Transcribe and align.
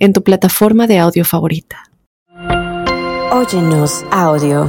en 0.00 0.12
tu 0.12 0.24
plataforma 0.24 0.86
de 0.86 0.98
audio 0.98 1.24
favorita. 1.24 1.84
Óyenos 3.30 4.04
audio. 4.10 4.68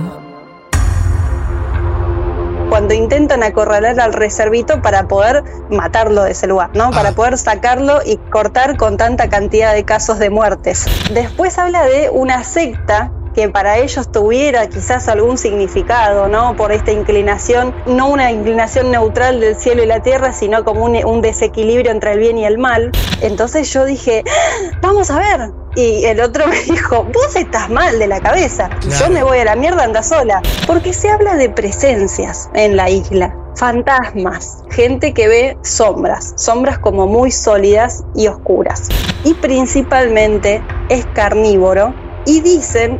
Cuando 2.69 2.93
intentan 2.93 3.41
acorralar 3.41 3.99
al 3.99 4.13
reservito 4.13 4.81
para 4.81 5.07
poder 5.07 5.43
matarlo 5.69 6.23
de 6.23 6.31
ese 6.31 6.47
lugar, 6.47 6.69
¿no? 6.75 6.91
Para 6.91 7.13
poder 7.13 7.37
sacarlo 7.37 7.99
y 8.05 8.17
cortar 8.17 8.77
con 8.77 8.97
tanta 8.97 9.29
cantidad 9.29 9.73
de 9.73 9.83
casos 9.83 10.19
de 10.19 10.29
muertes. 10.29 10.85
Después 11.13 11.57
habla 11.57 11.85
de 11.85 12.09
una 12.09 12.43
secta 12.43 13.11
que 13.33 13.49
para 13.49 13.77
ellos 13.77 14.11
tuviera 14.11 14.67
quizás 14.67 15.07
algún 15.07 15.37
significado, 15.37 16.27
¿no? 16.27 16.55
Por 16.55 16.71
esta 16.71 16.91
inclinación, 16.91 17.73
no 17.85 18.09
una 18.09 18.31
inclinación 18.31 18.91
neutral 18.91 19.39
del 19.39 19.55
cielo 19.55 19.83
y 19.83 19.85
la 19.85 20.01
tierra, 20.01 20.33
sino 20.33 20.63
como 20.63 20.85
un, 20.85 21.21
desequilibrio 21.21 21.91
entre 21.91 22.13
el 22.13 22.19
bien 22.19 22.37
y 22.37 22.45
el 22.45 22.57
mal. 22.57 22.91
Entonces 23.21 23.71
yo 23.71 23.85
dije, 23.85 24.23
¡Ah! 24.27 24.77
vamos 24.81 25.11
a 25.11 25.19
ver. 25.19 25.51
Y 25.75 26.05
el 26.05 26.19
otro 26.19 26.47
me 26.49 26.59
dijo, 26.61 27.03
vos 27.03 27.35
estás 27.35 27.69
mal 27.69 27.99
de 27.99 28.07
la 28.07 28.19
cabeza, 28.19 28.69
yo 28.99 29.09
me 29.09 29.23
voy 29.23 29.39
a 29.39 29.45
la 29.45 29.55
mierda, 29.55 29.83
anda 29.83 30.03
sola. 30.03 30.41
Porque 30.67 30.93
se 30.93 31.09
habla 31.09 31.35
de 31.35 31.49
presencias 31.49 32.49
en 32.53 32.75
la 32.75 32.89
isla 32.89 33.35
fantasmas, 33.55 34.63
gente 34.69 35.13
que 35.13 35.27
ve 35.27 35.57
sombras, 35.61 36.33
sombras 36.37 36.79
como 36.79 37.07
muy 37.07 37.31
sólidas 37.31 38.03
y 38.15 38.27
oscuras. 38.27 38.89
Y 39.23 39.33
principalmente 39.35 40.63
es 40.89 41.05
carnívoro 41.07 41.93
y 42.25 42.41
dicen 42.41 42.99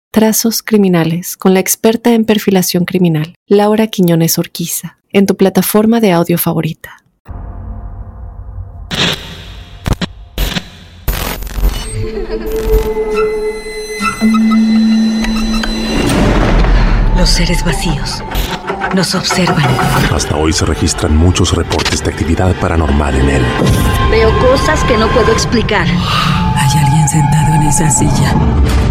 Trazos 0.13 0.61
Criminales 0.61 1.37
con 1.37 1.53
la 1.53 1.61
experta 1.61 2.11
en 2.11 2.25
perfilación 2.25 2.83
criminal, 2.83 3.33
Laura 3.47 3.87
Quiñones 3.87 4.37
Orquiza, 4.37 4.97
en 5.13 5.25
tu 5.25 5.37
plataforma 5.37 6.01
de 6.01 6.11
audio 6.11 6.37
favorita. 6.37 6.97
Los 17.15 17.29
seres 17.29 17.63
vacíos 17.63 18.21
nos 18.93 19.15
observan. 19.15 19.63
Hasta 20.13 20.35
hoy 20.35 20.51
se 20.51 20.65
registran 20.65 21.15
muchos 21.15 21.55
reportes 21.55 22.03
de 22.03 22.09
actividad 22.09 22.53
paranormal 22.59 23.15
en 23.15 23.29
él. 23.29 23.45
Veo 24.09 24.37
cosas 24.39 24.83
que 24.83 24.97
no 24.97 25.07
puedo 25.07 25.31
explicar. 25.31 25.87
Hay 25.87 26.79
alguien 26.83 27.07
sentado 27.07 27.55
en 27.55 27.63
esa 27.63 27.89
silla. 27.89 28.90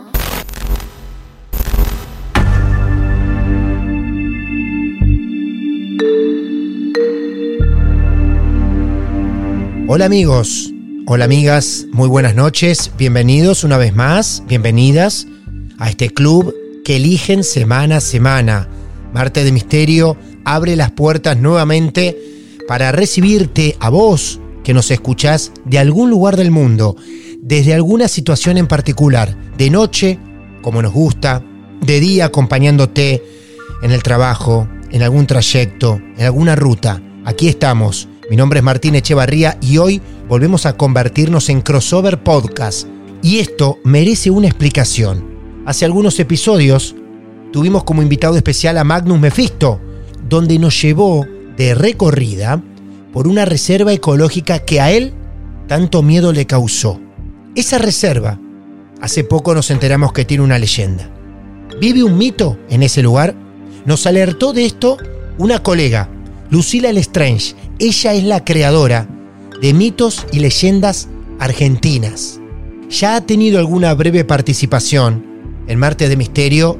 Hola 9.93 10.05
amigos, 10.05 10.71
hola 11.05 11.25
amigas, 11.25 11.85
muy 11.91 12.07
buenas 12.07 12.33
noches, 12.33 12.91
bienvenidos 12.97 13.65
una 13.65 13.75
vez 13.75 13.93
más, 13.93 14.41
bienvenidas 14.47 15.27
a 15.79 15.89
este 15.89 16.09
club 16.09 16.55
que 16.85 16.95
eligen 16.95 17.43
semana 17.43 17.97
a 17.97 17.99
semana. 17.99 18.69
Marte 19.13 19.43
de 19.43 19.51
Misterio 19.51 20.15
abre 20.45 20.77
las 20.77 20.91
puertas 20.91 21.35
nuevamente 21.35 22.17
para 22.69 22.93
recibirte 22.93 23.75
a 23.81 23.89
vos 23.89 24.39
que 24.63 24.73
nos 24.73 24.91
escuchás 24.91 25.51
de 25.65 25.79
algún 25.79 26.09
lugar 26.09 26.37
del 26.37 26.51
mundo, 26.51 26.95
desde 27.41 27.73
alguna 27.73 28.07
situación 28.07 28.57
en 28.57 28.67
particular, 28.67 29.35
de 29.57 29.69
noche, 29.69 30.17
como 30.61 30.81
nos 30.81 30.93
gusta, 30.93 31.43
de 31.85 31.99
día 31.99 32.27
acompañándote 32.27 33.21
en 33.83 33.91
el 33.91 34.03
trabajo, 34.03 34.69
en 34.89 35.03
algún 35.03 35.27
trayecto, 35.27 35.99
en 36.17 36.23
alguna 36.23 36.55
ruta. 36.55 37.01
Aquí 37.25 37.49
estamos. 37.49 38.07
Mi 38.31 38.37
nombre 38.37 38.59
es 38.59 38.63
Martín 38.63 38.95
Echevarría 38.95 39.57
y 39.59 39.77
hoy 39.77 40.01
volvemos 40.29 40.65
a 40.65 40.77
convertirnos 40.77 41.49
en 41.49 41.59
crossover 41.59 42.23
podcast. 42.23 42.87
Y 43.21 43.39
esto 43.39 43.79
merece 43.83 44.31
una 44.31 44.47
explicación. 44.47 45.35
Hace 45.65 45.83
algunos 45.83 46.17
episodios 46.17 46.95
tuvimos 47.51 47.83
como 47.83 48.01
invitado 48.01 48.37
especial 48.37 48.77
a 48.77 48.85
Magnus 48.85 49.19
Mephisto, 49.19 49.81
donde 50.29 50.57
nos 50.59 50.81
llevó 50.81 51.27
de 51.57 51.75
recorrida 51.75 52.63
por 53.11 53.27
una 53.27 53.43
reserva 53.43 53.91
ecológica 53.91 54.59
que 54.59 54.79
a 54.79 54.93
él 54.93 55.13
tanto 55.67 56.01
miedo 56.01 56.31
le 56.31 56.47
causó. 56.47 57.01
Esa 57.53 57.79
reserva, 57.79 58.39
hace 59.01 59.25
poco 59.25 59.53
nos 59.53 59.69
enteramos 59.71 60.13
que 60.13 60.23
tiene 60.23 60.45
una 60.45 60.57
leyenda. 60.57 61.09
¿Vive 61.81 62.01
un 62.01 62.17
mito 62.17 62.57
en 62.69 62.83
ese 62.83 63.03
lugar? 63.03 63.35
Nos 63.85 64.07
alertó 64.07 64.53
de 64.53 64.67
esto 64.67 64.97
una 65.37 65.61
colega, 65.61 66.09
Lucila 66.51 66.91
Lestrange. 66.91 67.55
Ella 67.79 68.13
es 68.13 68.23
la 68.25 68.43
creadora 68.43 69.07
de 69.61 69.73
mitos 69.73 70.27
y 70.33 70.39
leyendas 70.39 71.07
argentinas. 71.39 72.39
Ya 72.89 73.15
ha 73.15 73.21
tenido 73.21 73.57
alguna 73.57 73.93
breve 73.93 74.25
participación 74.25 75.25
en 75.67 75.79
Marte 75.79 76.09
de 76.09 76.17
Misterio, 76.17 76.77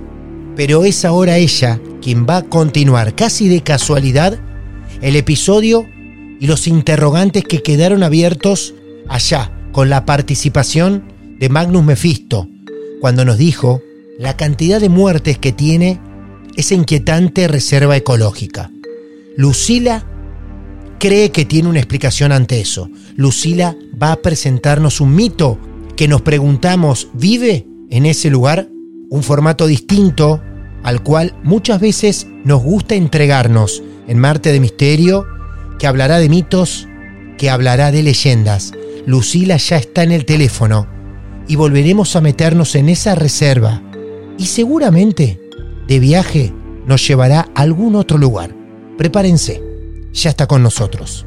pero 0.57 0.83
es 0.83 1.05
ahora 1.05 1.37
ella 1.37 1.79
quien 2.01 2.27
va 2.27 2.37
a 2.37 2.43
continuar 2.43 3.15
casi 3.15 3.47
de 3.47 3.63
casualidad 3.63 4.37
el 5.01 5.15
episodio 5.15 5.87
y 6.39 6.47
los 6.47 6.67
interrogantes 6.67 7.45
que 7.45 7.63
quedaron 7.63 8.03
abiertos 8.03 8.75
allá 9.07 9.51
con 9.71 9.89
la 9.89 10.05
participación 10.05 11.05
de 11.39 11.47
Magnus 11.47 11.83
Mephisto, 11.83 12.49
cuando 12.99 13.23
nos 13.23 13.37
dijo 13.37 13.81
la 14.19 14.35
cantidad 14.35 14.81
de 14.81 14.89
muertes 14.89 15.37
que 15.37 15.53
tiene 15.53 15.99
esa 16.57 16.73
inquietante 16.73 17.47
reserva 17.47 17.95
ecológica. 17.95 18.69
Lucila 19.37 20.05
cree 20.99 21.31
que 21.31 21.45
tiene 21.45 21.69
una 21.69 21.79
explicación 21.79 22.31
ante 22.31 22.59
eso. 22.59 22.89
Lucila 23.15 23.75
va 24.01 24.11
a 24.11 24.21
presentarnos 24.21 25.01
un 25.01 25.15
mito 25.15 25.57
que 25.95 26.07
nos 26.07 26.21
preguntamos, 26.21 27.09
¿vive 27.13 27.65
en 27.89 28.05
ese 28.05 28.29
lugar? 28.29 28.69
Un 29.09 29.23
formato 29.23 29.67
distinto 29.67 30.41
al 30.83 31.03
cual 31.03 31.35
muchas 31.43 31.79
veces 31.79 32.27
nos 32.43 32.61
gusta 32.61 32.95
entregarnos 32.95 33.83
en 34.07 34.19
Marte 34.19 34.51
de 34.51 34.59
Misterio, 34.59 35.25
que 35.79 35.87
hablará 35.87 36.19
de 36.19 36.29
mitos, 36.29 36.87
que 37.37 37.49
hablará 37.49 37.91
de 37.91 38.03
leyendas. 38.03 38.73
Lucila 39.05 39.57
ya 39.57 39.77
está 39.77 40.03
en 40.03 40.11
el 40.11 40.25
teléfono 40.25 40.87
y 41.47 41.55
volveremos 41.55 42.15
a 42.15 42.21
meternos 42.21 42.75
en 42.75 42.89
esa 42.89 43.15
reserva 43.15 43.81
y 44.37 44.45
seguramente 44.45 45.39
de 45.87 45.99
viaje 45.99 46.53
nos 46.85 47.07
llevará 47.07 47.49
a 47.55 47.61
algún 47.61 47.95
otro 47.95 48.17
lugar. 48.17 48.60
Prepárense, 49.01 49.59
ya 50.13 50.29
está 50.29 50.45
con 50.45 50.61
nosotros. 50.61 51.25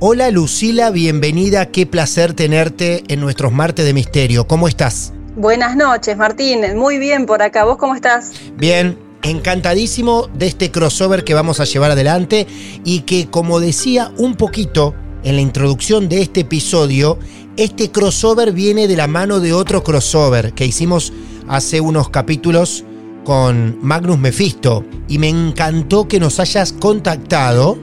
Hola 0.00 0.30
Lucila, 0.30 0.88
bienvenida, 0.88 1.66
qué 1.66 1.84
placer 1.84 2.32
tenerte 2.32 3.04
en 3.08 3.20
nuestros 3.20 3.52
Marte 3.52 3.84
de 3.84 3.92
Misterio. 3.92 4.48
¿Cómo 4.48 4.68
estás? 4.68 5.12
Buenas 5.36 5.76
noches, 5.76 6.16
Martín. 6.16 6.62
Muy 6.78 6.96
bien 6.96 7.26
por 7.26 7.42
acá. 7.42 7.64
¿Vos 7.64 7.76
cómo 7.76 7.94
estás? 7.94 8.32
Bien, 8.56 8.98
encantadísimo 9.22 10.30
de 10.32 10.46
este 10.46 10.70
crossover 10.70 11.24
que 11.24 11.34
vamos 11.34 11.60
a 11.60 11.64
llevar 11.64 11.90
adelante 11.90 12.46
y 12.86 13.00
que, 13.00 13.28
como 13.28 13.60
decía 13.60 14.10
un 14.16 14.36
poquito 14.36 14.94
en 15.24 15.36
la 15.36 15.42
introducción 15.42 16.08
de 16.08 16.22
este 16.22 16.40
episodio, 16.40 17.18
este 17.58 17.90
crossover 17.90 18.52
viene 18.52 18.88
de 18.88 18.96
la 18.96 19.08
mano 19.08 19.40
de 19.40 19.52
otro 19.52 19.84
crossover 19.84 20.54
que 20.54 20.64
hicimos 20.64 21.12
hace 21.48 21.82
unos 21.82 22.08
capítulos 22.08 22.82
con 23.24 23.78
Magnus 23.82 24.18
Mephisto 24.18 24.84
y 25.08 25.18
me 25.18 25.28
encantó 25.28 26.06
que 26.06 26.20
nos 26.20 26.38
hayas 26.40 26.72
contactado 26.72 27.76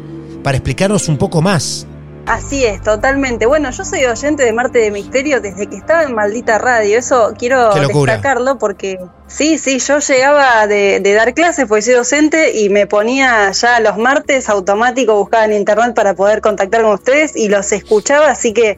para 0.43 0.57
explicarnos 0.57 1.07
un 1.07 1.17
poco 1.17 1.41
más. 1.41 1.87
Así 2.27 2.63
es, 2.63 2.81
totalmente. 2.81 3.45
Bueno, 3.45 3.71
yo 3.71 3.83
soy 3.83 4.05
oyente 4.05 4.43
de 4.43 4.53
Marte 4.53 4.79
de 4.79 4.91
Misterio 4.91 5.41
desde 5.41 5.67
que 5.67 5.75
estaba 5.75 6.03
en 6.03 6.13
Maldita 6.13 6.59
Radio. 6.59 6.97
Eso 6.99 7.33
quiero 7.37 7.73
destacarlo 7.73 8.57
porque 8.59 8.99
sí, 9.27 9.57
sí, 9.57 9.79
yo 9.79 9.99
llegaba 9.99 10.67
de, 10.67 10.99
de 10.99 11.13
dar 11.13 11.33
clases, 11.33 11.65
porque 11.67 11.81
soy 11.81 11.95
docente, 11.95 12.57
y 12.59 12.69
me 12.69 12.85
ponía 12.85 13.51
ya 13.51 13.79
los 13.79 13.97
martes 13.97 14.49
automático, 14.49 15.15
buscaba 15.15 15.45
en 15.45 15.53
internet 15.53 15.95
para 15.95 16.13
poder 16.13 16.41
contactar 16.41 16.83
con 16.83 16.91
ustedes 16.91 17.35
y 17.35 17.49
los 17.49 17.71
escuchaba, 17.71 18.29
así 18.29 18.53
que 18.53 18.77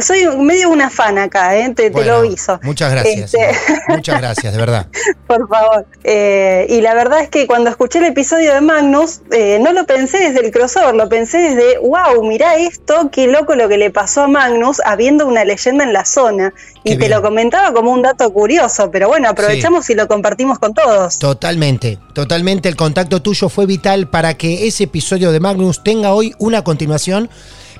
soy 0.00 0.26
medio 0.38 0.70
una 0.70 0.88
fan 0.90 1.18
acá, 1.18 1.56
¿eh? 1.56 1.72
te, 1.74 1.90
te 1.90 2.04
lo 2.04 2.16
aviso. 2.16 2.58
Muchas 2.62 2.90
gracias. 2.90 3.34
Este- 3.34 3.52
Muchas 3.88 4.20
gracias, 4.20 4.52
de 4.52 4.58
verdad. 4.58 4.86
Por 5.26 5.48
favor. 5.48 5.86
Eh, 6.04 6.66
y 6.70 6.80
la 6.80 6.94
verdad 6.94 7.20
es 7.20 7.28
que 7.28 7.46
cuando 7.46 7.68
escuché 7.70 7.98
el 7.98 8.06
episodio 8.06 8.54
de 8.54 8.60
Magnus, 8.60 9.20
eh, 9.30 9.58
no 9.60 9.72
lo 9.72 9.84
pensé 9.86 10.18
desde 10.18 10.44
el 10.44 10.50
crossover, 10.50 10.94
lo 10.94 11.08
pensé 11.08 11.38
desde, 11.38 11.78
wow, 11.78 12.24
mirá 12.26 12.56
esto, 12.56 13.10
qué 13.12 13.26
loco 13.26 13.54
lo 13.54 13.68
que 13.68 13.76
le 13.78 13.90
pasó 13.90 14.22
a 14.22 14.28
Magnus 14.28 14.80
habiendo 14.84 15.26
una 15.26 15.44
leyenda 15.44 15.84
en 15.84 15.92
la 15.92 16.04
zona. 16.04 16.54
Qué 16.84 16.94
Y 16.94 16.96
te 16.98 17.08
lo 17.08 17.22
comentaba 17.22 17.72
como 17.72 17.92
un 17.92 18.02
dato 18.02 18.32
curioso, 18.32 18.90
pero 18.90 19.08
bueno, 19.08 19.28
aprovechamos 19.28 19.88
y 19.90 19.94
lo 19.94 20.08
compartimos 20.08 20.58
con 20.58 20.74
todos. 20.74 21.18
Totalmente, 21.18 21.98
totalmente 22.14 22.68
el 22.68 22.76
contacto 22.76 23.22
tuyo 23.22 23.48
fue 23.48 23.66
vital 23.66 24.08
para 24.08 24.34
que 24.34 24.66
ese 24.66 24.84
episodio 24.84 25.32
de 25.32 25.38
Magnus 25.40 25.84
tenga 25.84 26.12
hoy 26.14 26.34
una 26.38 26.64
continuación, 26.64 27.30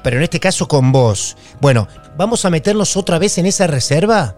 pero 0.02 0.16
en 0.16 0.22
este 0.22 0.40
caso 0.40 0.69
con 0.69 0.93
vos. 0.93 1.37
Bueno, 1.60 1.88
¿vamos 2.16 2.44
a 2.44 2.50
meternos 2.50 2.96
otra 2.96 3.19
vez 3.19 3.38
en 3.38 3.46
esa 3.46 3.66
reserva? 3.66 4.37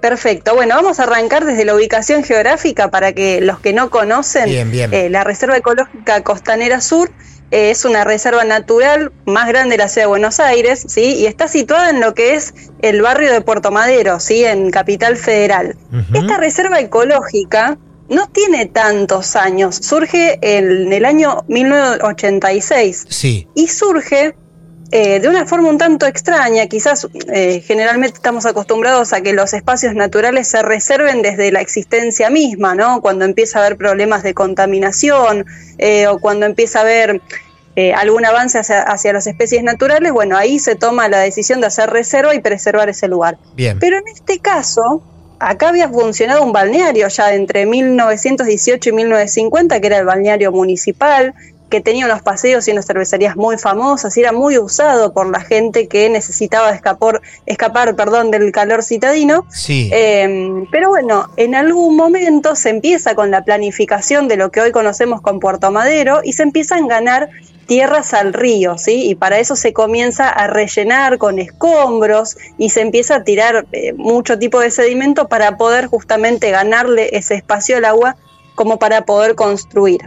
Perfecto. 0.00 0.54
Bueno, 0.54 0.76
vamos 0.76 0.98
a 0.98 1.02
arrancar 1.02 1.44
desde 1.44 1.64
la 1.64 1.74
ubicación 1.74 2.24
geográfica 2.24 2.90
para 2.90 3.12
que 3.12 3.40
los 3.42 3.60
que 3.60 3.72
no 3.74 3.90
conocen 3.90 4.46
Bien, 4.46 4.70
bien. 4.70 4.94
eh, 4.94 5.10
la 5.10 5.24
Reserva 5.24 5.58
Ecológica 5.58 6.22
Costanera 6.22 6.80
Sur 6.80 7.12
eh, 7.50 7.70
es 7.70 7.84
una 7.84 8.04
reserva 8.04 8.44
natural 8.44 9.12
más 9.26 9.46
grande 9.48 9.72
de 9.72 9.78
la 9.78 9.88
ciudad 9.88 10.04
de 10.06 10.08
Buenos 10.10 10.40
Aires, 10.40 10.84
¿sí? 10.88 11.16
Y 11.16 11.26
está 11.26 11.48
situada 11.48 11.90
en 11.90 12.00
lo 12.00 12.14
que 12.14 12.34
es 12.34 12.54
el 12.80 13.02
barrio 13.02 13.30
de 13.30 13.42
Puerto 13.42 13.70
Madero, 13.72 14.20
¿sí? 14.20 14.42
En 14.44 14.70
Capital 14.70 15.16
Federal. 15.18 15.76
Esta 16.14 16.38
reserva 16.38 16.80
ecológica 16.80 17.76
no 18.08 18.26
tiene 18.28 18.66
tantos 18.66 19.36
años, 19.36 19.76
surge 19.76 20.38
en 20.42 20.92
el 20.92 21.04
año 21.04 21.44
1986 21.48 23.06
Sí, 23.08 23.46
y 23.54 23.68
surge 23.68 24.34
eh, 24.92 25.20
de 25.20 25.28
una 25.28 25.46
forma 25.46 25.68
un 25.68 25.78
tanto 25.78 26.06
extraña, 26.06 26.66
quizás 26.66 27.06
eh, 27.32 27.62
generalmente 27.64 28.16
estamos 28.16 28.44
acostumbrados 28.44 29.12
a 29.12 29.20
que 29.20 29.32
los 29.32 29.54
espacios 29.54 29.94
naturales 29.94 30.48
se 30.48 30.62
reserven 30.62 31.22
desde 31.22 31.52
la 31.52 31.60
existencia 31.60 32.28
misma, 32.28 32.74
¿no? 32.74 33.00
Cuando 33.00 33.24
empieza 33.24 33.58
a 33.58 33.66
haber 33.66 33.78
problemas 33.78 34.22
de 34.22 34.34
contaminación 34.34 35.46
eh, 35.78 36.08
o 36.08 36.18
cuando 36.18 36.46
empieza 36.46 36.80
a 36.80 36.82
haber 36.82 37.20
eh, 37.76 37.92
algún 37.92 38.24
avance 38.24 38.58
hacia, 38.58 38.82
hacia 38.82 39.12
las 39.12 39.28
especies 39.28 39.62
naturales, 39.62 40.10
bueno, 40.12 40.36
ahí 40.36 40.58
se 40.58 40.74
toma 40.74 41.08
la 41.08 41.20
decisión 41.20 41.60
de 41.60 41.68
hacer 41.68 41.88
reserva 41.90 42.34
y 42.34 42.40
preservar 42.40 42.88
ese 42.88 43.06
lugar. 43.06 43.38
bien. 43.54 43.78
Pero 43.78 43.96
en 43.96 44.08
este 44.08 44.40
caso, 44.40 45.04
acá 45.38 45.68
había 45.68 45.88
funcionado 45.88 46.42
un 46.42 46.52
balneario 46.52 47.06
ya 47.06 47.32
entre 47.32 47.66
1918 47.66 48.90
y 48.90 48.92
1950, 48.92 49.80
que 49.80 49.86
era 49.86 49.98
el 49.98 50.04
balneario 50.04 50.50
municipal, 50.50 51.32
que 51.70 51.80
tenía 51.80 52.06
unos 52.06 52.22
paseos 52.22 52.66
y 52.68 52.72
unas 52.72 52.86
cervecerías 52.86 53.36
muy 53.36 53.56
famosas, 53.56 54.16
y 54.16 54.20
era 54.20 54.32
muy 54.32 54.58
usado 54.58 55.12
por 55.12 55.30
la 55.30 55.40
gente 55.40 55.88
que 55.88 56.10
necesitaba 56.10 56.70
escapar, 56.70 57.22
escapar 57.46 57.96
perdón, 57.96 58.30
del 58.30 58.52
calor 58.52 58.82
citadino. 58.82 59.46
Sí, 59.50 59.90
Eh, 59.92 60.66
pero 60.70 60.90
bueno, 60.90 61.30
en 61.36 61.54
algún 61.54 61.96
momento 61.96 62.54
se 62.54 62.70
empieza 62.70 63.14
con 63.14 63.30
la 63.30 63.44
planificación 63.44 64.28
de 64.28 64.36
lo 64.36 64.50
que 64.50 64.60
hoy 64.60 64.72
conocemos 64.72 65.20
con 65.20 65.40
Puerto 65.40 65.70
Madero 65.70 66.20
y 66.22 66.32
se 66.32 66.42
empiezan 66.42 66.84
a 66.84 66.88
ganar 66.88 67.30
tierras 67.66 68.14
al 68.14 68.32
río, 68.32 68.78
¿sí? 68.78 69.08
Y 69.08 69.14
para 69.14 69.38
eso 69.38 69.54
se 69.54 69.72
comienza 69.72 70.28
a 70.28 70.48
rellenar 70.48 71.18
con 71.18 71.38
escombros 71.38 72.36
y 72.58 72.70
se 72.70 72.80
empieza 72.80 73.14
a 73.16 73.22
tirar 73.22 73.66
eh, 73.70 73.92
mucho 73.92 74.38
tipo 74.40 74.58
de 74.58 74.72
sedimento 74.72 75.28
para 75.28 75.56
poder 75.56 75.86
justamente 75.86 76.50
ganarle 76.50 77.10
ese 77.12 77.34
espacio 77.36 77.76
al 77.76 77.84
agua 77.84 78.16
como 78.56 78.80
para 78.80 79.04
poder 79.04 79.36
construir. 79.36 80.00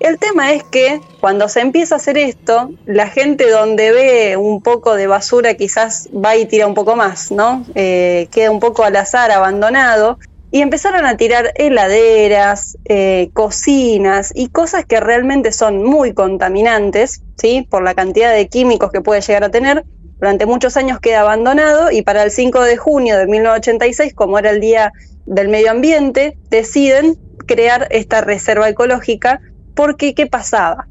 El 0.00 0.18
tema 0.18 0.52
es 0.52 0.62
que 0.64 1.00
cuando 1.20 1.48
se 1.48 1.60
empieza 1.60 1.94
a 1.94 1.98
hacer 1.98 2.18
esto, 2.18 2.70
la 2.84 3.08
gente 3.08 3.48
donde 3.48 3.92
ve 3.92 4.36
un 4.36 4.60
poco 4.60 4.94
de 4.96 5.06
basura 5.06 5.54
quizás 5.54 6.08
va 6.12 6.36
y 6.36 6.46
tira 6.46 6.66
un 6.66 6.74
poco 6.74 6.96
más, 6.96 7.30
¿no? 7.30 7.64
Eh, 7.74 8.28
queda 8.32 8.50
un 8.50 8.60
poco 8.60 8.84
al 8.84 8.96
azar, 8.96 9.30
abandonado. 9.30 10.18
Y 10.50 10.60
empezaron 10.62 11.04
a 11.04 11.16
tirar 11.16 11.52
heladeras, 11.56 12.78
eh, 12.84 13.30
cocinas 13.32 14.30
y 14.36 14.48
cosas 14.50 14.84
que 14.84 15.00
realmente 15.00 15.50
son 15.50 15.82
muy 15.82 16.12
contaminantes, 16.12 17.22
¿sí? 17.36 17.66
Por 17.68 17.82
la 17.82 17.94
cantidad 17.94 18.32
de 18.32 18.46
químicos 18.48 18.92
que 18.92 19.00
puede 19.00 19.20
llegar 19.20 19.42
a 19.42 19.50
tener. 19.50 19.84
Durante 20.20 20.46
muchos 20.46 20.76
años 20.76 21.00
queda 21.00 21.22
abandonado 21.22 21.90
y 21.90 22.02
para 22.02 22.22
el 22.22 22.30
5 22.30 22.60
de 22.62 22.76
junio 22.76 23.18
de 23.18 23.26
1986, 23.26 24.14
como 24.14 24.38
era 24.38 24.50
el 24.50 24.60
Día 24.60 24.92
del 25.26 25.48
Medio 25.48 25.72
Ambiente, 25.72 26.36
deciden 26.50 27.18
crear 27.46 27.88
esta 27.90 28.20
reserva 28.20 28.68
ecológica 28.68 29.40
porque 29.74 30.14
¿qué 30.14 30.26
pasaba? 30.26 30.86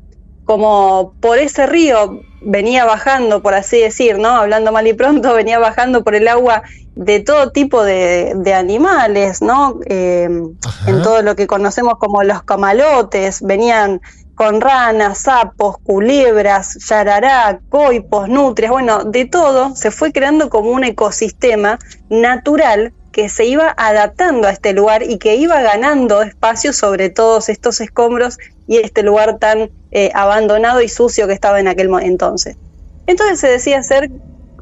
Como 0.46 1.14
por 1.22 1.38
ese 1.40 1.66
río 1.66 2.22
venía 2.42 2.86
bajando, 2.86 3.42
por 3.42 3.54
así 3.54 3.80
decir, 3.80 4.20
¿no? 4.20 4.30
Hablando 4.30 4.72
mal 4.72 4.86
y 4.88 4.94
pronto, 4.94 5.34
venía 5.36 5.60
bajando 5.60 6.04
por 6.04 6.16
el 6.16 6.28
agua 6.28 6.64
de 6.96 7.20
todo 7.22 7.52
tipo 7.52 7.84
de, 7.84 8.34
de 8.36 8.54
animales, 8.54 9.42
¿no? 9.42 9.80
Eh, 9.86 10.26
en 10.26 11.02
todo 11.02 11.22
lo 11.22 11.36
que 11.36 11.48
conocemos 11.48 11.96
como 11.98 12.24
los 12.24 12.44
camalotes, 12.44 13.42
venían 13.42 14.02
con 14.36 14.62
ranas, 14.62 15.20
sapos, 15.20 15.78
culebras, 15.84 16.78
yarará, 16.88 17.60
coipos, 17.70 18.30
nutrias, 18.30 18.72
bueno, 18.72 19.04
de 19.04 19.26
todo, 19.26 19.76
se 19.76 19.92
fue 19.92 20.12
creando 20.12 20.50
como 20.50 20.72
un 20.72 20.84
ecosistema 20.84 21.78
natural 22.10 22.94
que 23.14 23.30
se 23.30 23.46
iba 23.46 23.74
adaptando 23.78 24.48
a 24.48 24.52
este 24.52 24.74
lugar 24.74 25.04
y 25.04 25.20
que 25.20 25.36
iba 25.36 25.62
ganando 25.62 26.24
espacio 26.24 26.74
sobre 26.74 27.10
todos 27.10 27.48
estos 27.48 27.80
escombros 27.80 28.40
y 28.68 28.78
este 28.78 29.04
lugar 29.04 29.38
tan 29.38 29.70
eh, 29.92 30.12
abandonado 30.16 30.82
y 30.82 30.90
sucio 30.90 31.28
que 31.28 31.34
estaba 31.34 31.60
en 31.60 31.68
aquel 31.68 31.90
entonces. 32.02 32.58
Entonces 33.06 33.40
se 33.40 33.48
decía 33.48 33.80
hacer 33.80 34.10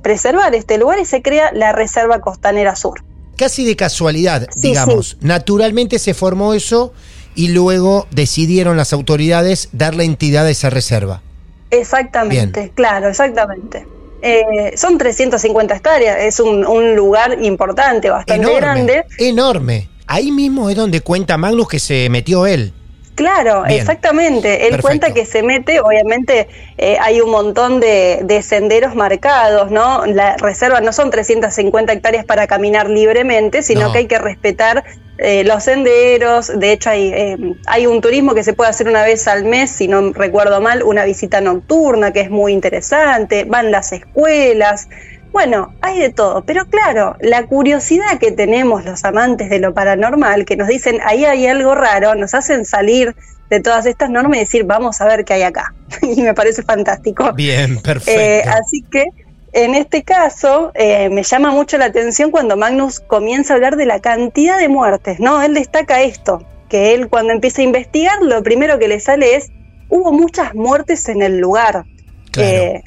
preservar 0.03 0.53
este 0.53 0.77
lugar 0.77 0.99
y 0.99 1.05
se 1.05 1.21
crea 1.21 1.51
la 1.53 1.71
Reserva 1.71 2.19
Costanera 2.19 2.75
Sur. 2.75 3.03
casi 3.37 3.65
de 3.65 3.75
casualidad, 3.75 4.47
Sí, 4.55 4.69
digamos. 4.69 5.17
Naturalmente 5.21 5.97
se 5.97 6.13
formó 6.13 6.53
eso 6.53 6.93
y 7.33 7.47
luego 7.47 8.05
decidieron 8.11 8.75
las 8.75 8.91
autoridades 8.91 9.69
darle 9.71 10.03
entidad 10.03 10.45
a 10.45 10.49
esa 10.49 10.69
reserva. 10.69 11.21
Exactamente, 11.69 12.71
claro, 12.75 13.07
exactamente. 13.07 13.87
Eh, 14.21 14.73
son 14.77 14.97
350 14.97 15.75
hectáreas, 15.75 16.17
es 16.19 16.39
un, 16.39 16.65
un 16.65 16.95
lugar 16.95 17.37
importante, 17.43 18.09
bastante 18.09 18.41
Enorme, 18.43 18.59
grande. 18.59 19.05
enorme. 19.17 19.89
Ahí 20.07 20.31
mismo 20.31 20.69
es 20.69 20.75
donde 20.75 21.01
cuenta 21.01 21.37
Magnus 21.37 21.67
que 21.67 21.79
se 21.79 22.09
metió 22.09 22.45
él. 22.45 22.73
Claro, 23.15 23.63
Bien. 23.67 23.79
exactamente. 23.79 24.53
Él 24.67 24.71
Perfecto. 24.71 24.81
cuenta 24.87 25.13
que 25.13 25.25
se 25.25 25.43
mete, 25.43 25.79
obviamente 25.81 26.47
eh, 26.77 26.97
hay 26.99 27.21
un 27.21 27.29
montón 27.29 27.79
de, 27.79 28.21
de 28.23 28.41
senderos 28.41 28.95
marcados, 28.95 29.69
¿no? 29.69 30.05
La 30.05 30.37
reserva 30.37 30.79
no 30.81 30.93
son 30.93 31.11
350 31.11 31.93
hectáreas 31.93 32.25
para 32.25 32.47
caminar 32.47 32.89
libremente, 32.89 33.61
sino 33.63 33.81
No. 33.87 33.91
que 33.91 33.99
hay 33.99 34.07
que 34.07 34.17
respetar 34.17 34.83
eh, 35.17 35.43
los 35.43 35.63
senderos. 35.63 36.51
De 36.57 36.71
hecho, 36.71 36.89
hay, 36.89 37.11
eh, 37.13 37.37
hay 37.67 37.85
un 37.85 38.01
turismo 38.01 38.33
que 38.33 38.43
se 38.43 38.53
puede 38.53 38.69
hacer 38.71 38.87
una 38.87 39.03
vez 39.03 39.27
al 39.27 39.43
mes, 39.43 39.69
si 39.71 39.87
no 39.87 40.13
recuerdo 40.13 40.61
mal, 40.61 40.81
una 40.81 41.03
visita 41.05 41.41
nocturna 41.41 42.11
que 42.13 42.21
es 42.21 42.29
muy 42.31 42.53
interesante. 42.53 43.43
Van 43.43 43.71
las 43.71 43.91
escuelas. 43.91 44.87
Bueno, 45.31 45.73
hay 45.81 45.97
de 45.99 46.09
todo, 46.09 46.43
pero 46.43 46.65
claro, 46.65 47.15
la 47.21 47.45
curiosidad 47.45 48.19
que 48.19 48.31
tenemos 48.31 48.83
los 48.83 49.05
amantes 49.05 49.49
de 49.49 49.59
lo 49.59 49.73
paranormal, 49.73 50.45
que 50.45 50.57
nos 50.57 50.67
dicen 50.67 50.99
ahí 51.05 51.23
hay 51.23 51.47
algo 51.47 51.73
raro, 51.73 52.15
nos 52.15 52.33
hacen 52.33 52.65
salir 52.65 53.15
de 53.49 53.59
todas 53.61 53.85
estas 53.85 54.09
normas 54.09 54.37
y 54.37 54.39
decir 54.41 54.63
vamos 54.65 54.99
a 54.99 55.05
ver 55.05 55.23
qué 55.23 55.33
hay 55.35 55.43
acá. 55.43 55.73
y 56.01 56.21
me 56.21 56.33
parece 56.33 56.63
fantástico. 56.63 57.31
Bien, 57.33 57.81
perfecto. 57.81 58.19
Eh, 58.19 58.43
así 58.43 58.83
que 58.91 59.05
en 59.53 59.75
este 59.75 60.03
caso 60.03 60.71
eh, 60.75 61.09
me 61.09 61.23
llama 61.23 61.51
mucho 61.51 61.77
la 61.77 61.85
atención 61.85 62.31
cuando 62.31 62.57
Magnus 62.57 62.99
comienza 62.99 63.53
a 63.53 63.55
hablar 63.55 63.77
de 63.77 63.85
la 63.85 63.99
cantidad 63.99 64.59
de 64.59 64.67
muertes, 64.67 65.19
¿no? 65.19 65.41
Él 65.41 65.53
destaca 65.53 66.01
esto, 66.01 66.45
que 66.69 66.93
él 66.93 67.09
cuando 67.09 67.31
empieza 67.31 67.61
a 67.61 67.65
investigar 67.65 68.21
lo 68.21 68.43
primero 68.43 68.79
que 68.79 68.87
le 68.87 68.99
sale 68.99 69.35
es 69.35 69.49
hubo 69.89 70.11
muchas 70.11 70.55
muertes 70.55 71.07
en 71.09 71.21
el 71.21 71.37
lugar. 71.37 71.85
Claro. 72.31 72.49
Eh, 72.49 72.83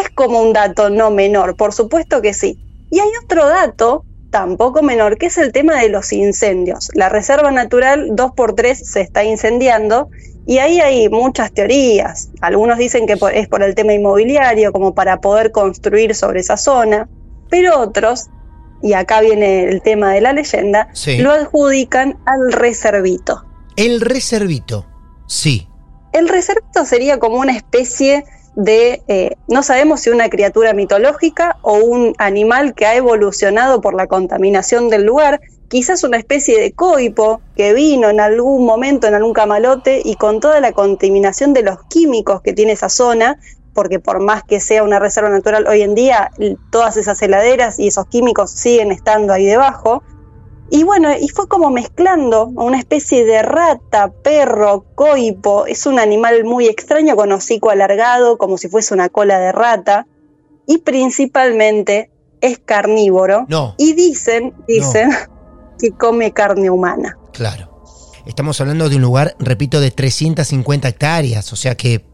es 0.00 0.10
como 0.10 0.40
un 0.40 0.52
dato 0.52 0.90
no 0.90 1.10
menor, 1.10 1.56
por 1.56 1.72
supuesto 1.72 2.20
que 2.22 2.34
sí. 2.34 2.58
Y 2.90 3.00
hay 3.00 3.08
otro 3.24 3.46
dato 3.46 4.04
tampoco 4.30 4.82
menor, 4.82 5.16
que 5.18 5.26
es 5.26 5.38
el 5.38 5.52
tema 5.52 5.80
de 5.80 5.88
los 5.88 6.12
incendios. 6.12 6.90
La 6.94 7.08
reserva 7.08 7.50
natural 7.50 8.10
2x3 8.10 8.74
se 8.74 9.00
está 9.00 9.24
incendiando 9.24 10.08
y 10.46 10.58
ahí 10.58 10.80
hay 10.80 11.08
muchas 11.08 11.52
teorías. 11.52 12.28
Algunos 12.40 12.78
dicen 12.78 13.06
que 13.06 13.16
es 13.34 13.48
por 13.48 13.62
el 13.62 13.74
tema 13.74 13.94
inmobiliario, 13.94 14.72
como 14.72 14.94
para 14.94 15.20
poder 15.20 15.52
construir 15.52 16.14
sobre 16.14 16.40
esa 16.40 16.56
zona, 16.56 17.08
pero 17.48 17.80
otros, 17.80 18.26
y 18.82 18.92
acá 18.92 19.20
viene 19.20 19.64
el 19.64 19.80
tema 19.82 20.12
de 20.12 20.20
la 20.20 20.32
leyenda, 20.32 20.88
Sí. 20.92 21.18
lo 21.18 21.32
adjudican 21.32 22.18
al 22.26 22.52
reservito. 22.52 23.42
El 23.76 24.00
reservito. 24.00 24.86
Sí. 25.26 25.68
El 26.12 26.28
reservito 26.28 26.84
sería 26.84 27.18
como 27.18 27.36
una 27.38 27.56
especie 27.56 28.24
de, 28.56 29.02
eh, 29.06 29.36
no 29.48 29.62
sabemos 29.62 30.00
si 30.00 30.10
una 30.10 30.30
criatura 30.30 30.72
mitológica 30.72 31.58
o 31.60 31.74
un 31.74 32.14
animal 32.18 32.74
que 32.74 32.86
ha 32.86 32.96
evolucionado 32.96 33.82
por 33.82 33.94
la 33.94 34.06
contaminación 34.06 34.88
del 34.88 35.04
lugar, 35.04 35.40
quizás 35.68 36.04
una 36.04 36.16
especie 36.16 36.58
de 36.58 36.72
coipo 36.72 37.42
que 37.54 37.74
vino 37.74 38.08
en 38.08 38.18
algún 38.18 38.64
momento 38.64 39.06
en 39.06 39.14
algún 39.14 39.34
camalote 39.34 40.00
y 40.02 40.16
con 40.16 40.40
toda 40.40 40.60
la 40.60 40.72
contaminación 40.72 41.52
de 41.52 41.62
los 41.62 41.84
químicos 41.84 42.40
que 42.40 42.54
tiene 42.54 42.72
esa 42.72 42.88
zona, 42.88 43.38
porque 43.74 44.00
por 44.00 44.20
más 44.20 44.42
que 44.42 44.58
sea 44.58 44.82
una 44.82 44.98
reserva 44.98 45.28
natural 45.28 45.66
hoy 45.66 45.82
en 45.82 45.94
día, 45.94 46.30
todas 46.70 46.96
esas 46.96 47.20
heladeras 47.20 47.78
y 47.78 47.88
esos 47.88 48.06
químicos 48.06 48.50
siguen 48.50 48.90
estando 48.90 49.34
ahí 49.34 49.44
debajo. 49.44 50.02
Y 50.70 50.82
bueno, 50.82 51.10
y 51.18 51.28
fue 51.28 51.46
como 51.46 51.70
mezclando 51.70 52.46
una 52.46 52.78
especie 52.78 53.24
de 53.24 53.42
rata, 53.42 54.12
perro, 54.22 54.84
coipo. 54.94 55.66
Es 55.66 55.86
un 55.86 55.98
animal 55.98 56.44
muy 56.44 56.66
extraño 56.66 57.14
con 57.14 57.30
hocico 57.32 57.70
alargado, 57.70 58.36
como 58.36 58.58
si 58.58 58.68
fuese 58.68 58.92
una 58.92 59.08
cola 59.08 59.38
de 59.38 59.52
rata. 59.52 60.06
Y 60.66 60.78
principalmente 60.78 62.10
es 62.40 62.58
carnívoro. 62.58 63.46
No. 63.48 63.74
Y 63.78 63.94
dicen, 63.94 64.54
dicen 64.66 65.10
que 65.78 65.92
come 65.92 66.32
carne 66.32 66.68
humana. 66.68 67.16
Claro. 67.32 67.76
Estamos 68.26 68.60
hablando 68.60 68.88
de 68.88 68.96
un 68.96 69.02
lugar, 69.02 69.36
repito, 69.38 69.80
de 69.80 69.92
350 69.92 70.88
hectáreas, 70.88 71.52
o 71.52 71.56
sea 71.56 71.76
que 71.76 72.04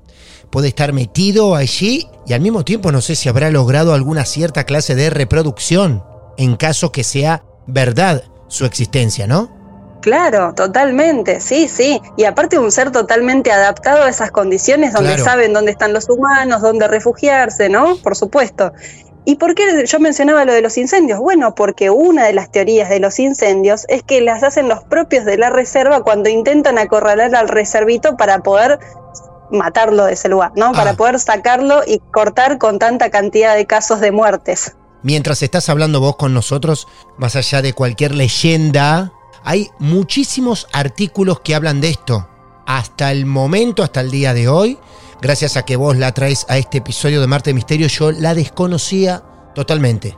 puede 0.51 0.69
estar 0.69 0.93
metido 0.93 1.55
allí 1.55 2.07
y 2.27 2.35
al 2.35 2.43
mismo 2.43 2.67
tiempo 2.67 2.93
no 2.93 3.01
sé 3.01 3.17
si 3.17 3.31
habrá 3.31 3.51
logrado 3.51 3.95
alguna 3.95 4.27
cierta 4.27 4.65
clase 4.65 4.95
de 4.95 5.09
reproducción 5.09 6.05
en 6.37 6.57
caso 6.57 6.93
que 6.93 7.05
sea 7.05 7.43
verdad 7.67 8.25
su 8.53 8.67
existencia, 8.67 9.27
¿no? 9.27 9.51
Claro, 10.03 10.53
totalmente, 10.55 11.41
sí, 11.41 11.69
sí. 11.69 12.03
Y 12.17 12.25
aparte 12.25 12.59
un 12.59 12.71
ser 12.71 12.91
totalmente 12.91 13.51
adaptado 13.51 14.03
a 14.03 14.11
esas 14.11 14.31
condiciones 14.31 14.93
donde 14.93 15.15
Claro. 15.15 15.25
saben 15.25 15.53
dónde 15.53 15.71
están 15.71 15.93
los 15.93 16.09
humanos, 16.11 16.61
dónde 16.61 16.87
refugiarse, 16.87 17.69
¿no? 17.71 17.97
Por 17.97 18.15
supuesto. 18.15 18.73
¿Y 19.25 19.37
por 19.37 19.55
qué 19.55 19.87
yo 19.87 20.01
mencionaba 20.01 20.45
lo 20.45 20.53
de 20.53 20.61
los 20.61 20.77
incendios? 20.77 21.19
Bueno, 21.21 21.55
porque 21.55 21.89
una 21.89 22.27
de 22.27 22.35
las 22.35 22.51
teorías 22.51 22.91
de 22.91 22.99
los 22.99 23.19
incendios 23.21 23.87
es 23.89 24.03
que 24.03 24.21
las 24.21 24.43
hacen 24.43 24.69
los 24.69 24.83
propios 24.85 25.25
de 25.25 25.39
la 25.39 25.49
reserva 25.49 26.03
cuando 26.03 26.29
intentan 26.29 26.77
acorralar 26.77 27.35
al 27.35 27.49
reservito 27.49 28.17
para 28.17 28.41
poder 28.41 28.81
matarlo 29.51 30.05
de 30.05 30.15
ese 30.15 30.29
lugar, 30.29 30.53
¿no? 30.57 30.67
Ah. 30.67 30.73
Para 30.75 30.95
poder 30.95 31.21
sacarlo 31.21 31.83
y 31.87 32.01
cortar 32.13 32.59
con 32.59 32.79
tanta 32.79 33.09
cantidad 33.11 33.55
de 33.55 33.65
casos 33.67 34.01
de 34.01 34.11
muertes. 34.11 34.77
Mientras 35.03 35.43
estás 35.43 35.69
hablando 35.69 36.01
vos 36.01 36.17
con 36.17 36.33
nosotros, 36.33 36.87
más 37.19 37.35
allá 37.37 37.61
de 37.61 37.73
cualquier 37.73 38.15
leyenda, 38.15 39.13
hay 39.43 39.71
muchísimos 39.79 40.69
artículos 40.73 41.41
que 41.41 41.55
hablan 41.55 41.81
de 41.81 41.91
esto. 41.91 42.29
Hasta 42.67 43.11
el 43.11 43.27
momento, 43.27 43.83
hasta 43.83 44.01
el 44.01 44.11
día 44.11 44.33
de 44.35 44.49
hoy, 44.49 44.79
gracias 45.21 45.57
a 45.57 45.65
que 45.65 45.77
vos 45.77 45.97
la 45.97 46.13
traes 46.13 46.47
a 46.49 46.57
este 46.59 46.79
episodio 46.79 47.21
de 47.21 47.27
Marte 47.27 47.53
Misterio, 47.53 47.89
yo 47.89 48.13
la 48.13 48.35
desconocía 48.35 49.25
totalmente. 49.55 50.17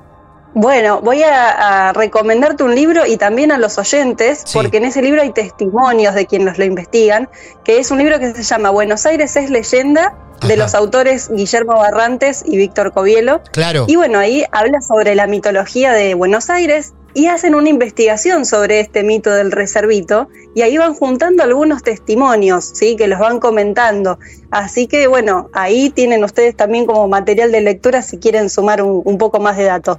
Bueno, 0.54 1.00
voy 1.00 1.22
a, 1.24 1.88
a 1.88 1.92
recomendarte 1.92 2.62
un 2.62 2.74
libro 2.74 3.04
y 3.06 3.16
también 3.16 3.50
a 3.50 3.58
los 3.58 3.76
oyentes, 3.78 4.42
Sí. 4.46 4.52
porque 4.56 4.76
en 4.76 4.84
ese 4.84 5.02
libro 5.02 5.20
hay 5.20 5.30
testimonios 5.32 6.14
de 6.14 6.26
quienes 6.26 6.58
lo 6.58 6.64
investigan, 6.64 7.28
que 7.64 7.78
es 7.78 7.90
un 7.90 7.98
libro 7.98 8.18
que 8.20 8.32
se 8.34 8.42
llama 8.44 8.70
Buenos 8.70 9.04
Aires 9.04 9.34
es 9.36 9.50
leyenda, 9.50 10.14
de 10.40 10.54
Ajá. 10.54 10.62
los 10.62 10.74
autores 10.74 11.30
Guillermo 11.30 11.74
Barrantes 11.74 12.44
y 12.46 12.56
Víctor 12.56 12.92
Covielo. 12.92 13.40
Claro. 13.52 13.84
Y 13.88 13.96
bueno, 13.96 14.18
ahí 14.18 14.44
habla 14.52 14.80
sobre 14.80 15.14
la 15.14 15.26
mitología 15.26 15.92
de 15.92 16.14
Buenos 16.14 16.50
Aires 16.50 16.92
y 17.14 17.26
hacen 17.28 17.54
una 17.54 17.68
investigación 17.68 18.44
sobre 18.44 18.80
este 18.80 19.04
mito 19.04 19.30
del 19.32 19.52
reservito 19.52 20.28
y 20.54 20.62
ahí 20.62 20.76
van 20.76 20.94
juntando 20.94 21.42
algunos 21.44 21.82
testimonios, 21.82 22.64
¿sí? 22.74 22.94
Que 22.96 23.06
los 23.06 23.18
van 23.20 23.38
comentando. 23.40 24.18
Así 24.50 24.86
que 24.86 25.06
bueno, 25.06 25.48
ahí 25.52 25.90
tienen 25.90 26.22
ustedes 26.24 26.56
también 26.56 26.84
como 26.86 27.08
material 27.08 27.50
de 27.50 27.60
lectura 27.60 28.02
si 28.02 28.18
quieren 28.18 28.50
sumar 28.50 28.82
un, 28.82 29.00
un 29.04 29.18
poco 29.18 29.40
más 29.40 29.56
de 29.56 29.64
datos. 29.64 29.98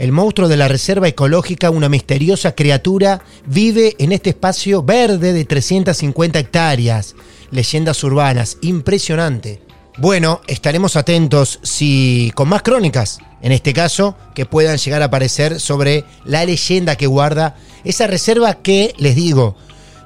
El 0.00 0.12
monstruo 0.12 0.48
de 0.48 0.56
la 0.56 0.66
reserva 0.66 1.08
ecológica, 1.08 1.68
una 1.68 1.90
misteriosa 1.90 2.54
criatura, 2.54 3.20
vive 3.44 3.96
en 3.98 4.12
este 4.12 4.30
espacio 4.30 4.82
verde 4.82 5.34
de 5.34 5.44
350 5.44 6.38
hectáreas. 6.38 7.14
Leyendas 7.50 8.02
urbanas, 8.02 8.56
impresionante. 8.62 9.60
Bueno, 9.98 10.40
estaremos 10.46 10.96
atentos 10.96 11.60
si 11.62 12.32
con 12.34 12.48
más 12.48 12.62
crónicas, 12.62 13.18
en 13.42 13.52
este 13.52 13.74
caso, 13.74 14.16
que 14.34 14.46
puedan 14.46 14.78
llegar 14.78 15.02
a 15.02 15.06
aparecer 15.06 15.60
sobre 15.60 16.06
la 16.24 16.46
leyenda 16.46 16.96
que 16.96 17.06
guarda 17.06 17.56
esa 17.84 18.06
reserva 18.06 18.54
que, 18.54 18.94
les 18.96 19.16
digo, 19.16 19.54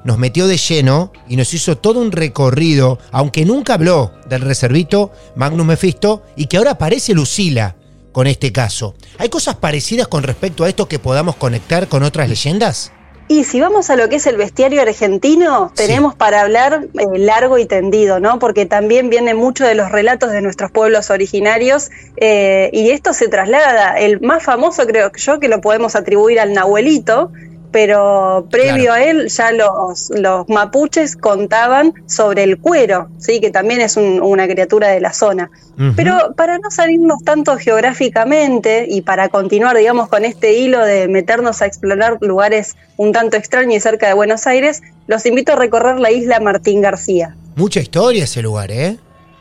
nos 0.03 0.17
metió 0.17 0.47
de 0.47 0.57
lleno 0.57 1.13
y 1.29 1.37
nos 1.37 1.53
hizo 1.53 1.77
todo 1.77 2.01
un 2.01 2.11
recorrido, 2.11 2.99
aunque 3.13 3.45
nunca 3.45 3.75
habló 3.75 4.11
del 4.27 4.41
reservito 4.41 5.13
Magnus 5.37 5.65
Mephisto 5.65 6.21
y 6.35 6.47
que 6.47 6.57
ahora 6.57 6.71
aparece 6.71 7.13
Lucila 7.13 7.77
con 8.15 8.27
este 8.27 8.53
caso. 8.53 8.95
¿Hay 9.17 9.27
cosas 9.27 9.55
parecidas 9.55 10.07
con 10.07 10.23
respecto 10.23 10.63
a 10.63 10.69
esto 10.69 10.87
que 10.87 10.99
podamos 10.99 11.35
conectar 11.35 11.89
con 11.89 12.01
otras 12.01 12.29
leyendas? 12.29 12.93
Y 13.27 13.43
si 13.43 13.59
vamos 13.59 13.89
a 13.89 13.97
lo 13.97 14.07
que 14.07 14.15
es 14.15 14.25
el 14.25 14.37
bestiario 14.37 14.81
argentino, 14.81 15.73
Sí. 15.75 15.85
tenemos 15.85 16.15
para 16.15 16.39
hablar 16.39 16.85
eh, 16.93 17.17
largo 17.17 17.57
y 17.57 17.65
tendido, 17.65 18.21
¿no? 18.21 18.39
Porque 18.39 18.65
también 18.65 19.09
viene 19.09 19.33
mucho 19.33 19.65
de 19.65 19.75
los 19.75 19.91
relatos 19.91 20.31
de 20.31 20.41
nuestros 20.41 20.71
pueblos 20.71 21.09
originarios 21.09 21.89
eh, 22.15 22.69
y 22.71 22.91
esto 22.91 23.11
se 23.11 23.27
traslada. 23.27 23.99
El 23.99 24.21
más 24.21 24.43
famoso 24.43 24.85
creo 24.87 25.11
yo 25.13 25.41
que 25.41 25.49
lo 25.49 25.59
podemos 25.59 25.97
atribuir 25.97 26.39
al 26.39 26.53
Nahuelito, 26.53 27.33
pero 27.71 28.47
previo 28.49 28.85
Claro. 28.85 28.93
a 28.93 29.03
él 29.03 29.27
ya 29.29 29.51
los, 29.51 30.09
los 30.15 30.47
mapuches 30.49 31.15
contaban 31.15 31.93
sobre 32.07 32.43
el 32.43 32.57
cuero, 32.59 33.09
¿sí? 33.17 33.39
Que 33.41 33.51
también 33.51 33.81
es 33.81 33.97
un- 33.97 34.21
una 34.21 34.47
criatura 34.47 34.87
de 34.89 34.99
la 35.01 35.13
zona. 35.13 35.49
Pero 35.97 36.33
para 36.37 36.57
no 36.57 36.71
salirnos 36.71 37.21
tanto 37.25 37.57
geográficamente 37.57 38.85
y 38.89 39.01
para 39.01 39.27
continuar, 39.27 39.75
digamos, 39.77 40.07
con 40.07 40.23
este 40.23 40.53
hilo 40.57 40.79
de 40.85 41.07
meternos 41.09 41.61
a 41.61 41.65
explorar 41.65 42.17
lugares 42.21 42.75
un 42.97 43.11
tanto 43.11 43.35
extraños 43.35 43.75
y 43.75 43.79
cerca 43.81 44.07
de 44.07 44.13
Buenos 44.13 44.47
Aires, 44.47 44.81
los 45.07 45.25
invito 45.25 45.51
a 45.51 45.55
recorrer 45.57 45.99
la 45.99 46.11
isla 46.11 46.39
Martín 46.39 46.79
García. 46.81 47.35
Mucha 47.57 47.81
historia 47.81 48.23
ese 48.23 48.41
lugar, 48.41 48.71
¿eh? 48.71 48.97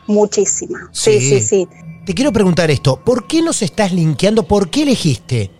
Muchísima. 0.09 0.89
Sí, 0.93 1.21
Sí. 1.21 1.41
sí, 1.41 1.41
sí. 1.41 1.69
Te 2.05 2.15
quiero 2.15 2.33
preguntar 2.33 2.71
esto, 2.71 3.01
¿por 3.03 3.27
qué 3.27 3.41
nos 3.41 3.63
estás 3.63 3.93
linkeando? 3.93 4.43
¿Por 4.43 4.69
qué 4.71 4.83
elegiste 4.83 5.51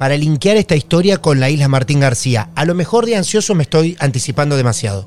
para 0.00 0.16
linkear 0.16 0.56
esta 0.56 0.76
historia 0.76 1.18
con 1.18 1.40
la 1.40 1.50
isla 1.50 1.68
Martín 1.68 2.00
García? 2.00 2.48
A 2.54 2.64
lo 2.64 2.74
mejor 2.74 3.04
de 3.04 3.16
ansioso 3.16 3.54
me 3.54 3.64
estoy 3.64 3.98
anticipando 4.00 4.56
demasiado. 4.56 5.06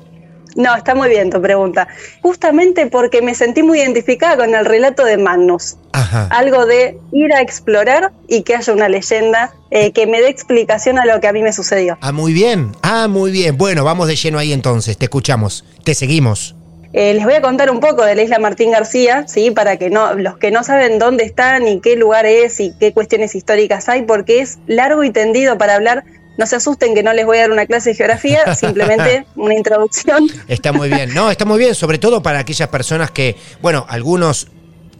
No, 0.54 0.72
está 0.76 0.94
muy 0.94 1.08
bien 1.08 1.30
tu 1.30 1.42
pregunta. 1.42 1.88
Justamente 2.22 2.86
porque 2.86 3.20
me 3.20 3.34
sentí 3.34 3.64
muy 3.64 3.80
identificada 3.80 4.36
con 4.36 4.54
el 4.54 4.64
relato 4.64 5.04
de 5.04 5.18
Magnus. 5.18 5.78
Ajá. 5.90 6.28
Algo 6.30 6.64
de 6.64 6.96
ir 7.10 7.32
a 7.32 7.40
explorar 7.40 8.12
y 8.28 8.42
que 8.42 8.54
haya 8.54 8.72
una 8.72 8.88
leyenda 8.88 9.52
eh, 9.72 9.90
que 9.90 10.06
me 10.06 10.20
dé 10.20 10.28
explicación 10.28 11.00
a 11.00 11.06
lo 11.06 11.20
que 11.20 11.26
a 11.26 11.32
mí 11.32 11.42
me 11.42 11.52
sucedió. 11.52 11.98
Ah, 12.00 12.12
muy 12.12 12.32
bien. 12.32 12.70
Ah, 12.82 13.08
muy 13.08 13.32
bien. 13.32 13.58
Bueno, 13.58 13.82
vamos 13.82 14.06
de 14.06 14.14
lleno 14.14 14.38
ahí 14.38 14.52
entonces. 14.52 14.96
Te 14.96 15.06
escuchamos. 15.06 15.64
Te 15.82 15.96
seguimos. 15.96 16.54
Eh, 16.96 17.12
les 17.12 17.24
voy 17.24 17.34
a 17.34 17.42
contar 17.42 17.70
un 17.70 17.80
poco 17.80 18.04
de 18.04 18.14
la 18.14 18.22
isla 18.22 18.38
Martín 18.38 18.70
García, 18.70 19.24
sí, 19.26 19.50
para 19.50 19.76
que 19.78 19.90
no 19.90 20.14
los 20.14 20.38
que 20.38 20.52
no 20.52 20.62
saben 20.62 21.00
dónde 21.00 21.24
están 21.24 21.66
y 21.66 21.80
qué 21.80 21.96
lugar 21.96 22.24
es 22.24 22.60
y 22.60 22.72
qué 22.78 22.92
cuestiones 22.92 23.34
históricas 23.34 23.88
hay, 23.88 24.02
porque 24.02 24.40
es 24.40 24.60
largo 24.68 25.02
y 25.02 25.10
tendido 25.10 25.58
para 25.58 25.74
hablar. 25.74 26.04
No 26.38 26.46
se 26.46 26.54
asusten 26.54 26.94
que 26.94 27.02
no 27.02 27.12
les 27.12 27.26
voy 27.26 27.38
a 27.38 27.42
dar 27.42 27.50
una 27.50 27.66
clase 27.66 27.90
de 27.90 27.96
geografía, 27.96 28.54
simplemente 28.56 29.26
una 29.34 29.54
introducción. 29.54 30.28
Está 30.46 30.72
muy 30.72 30.88
bien. 30.88 31.12
No, 31.14 31.32
está 31.32 31.44
muy 31.44 31.58
bien, 31.58 31.74
sobre 31.74 31.98
todo 31.98 32.22
para 32.22 32.38
aquellas 32.38 32.68
personas 32.68 33.10
que, 33.10 33.34
bueno, 33.60 33.84
algunos 33.88 34.46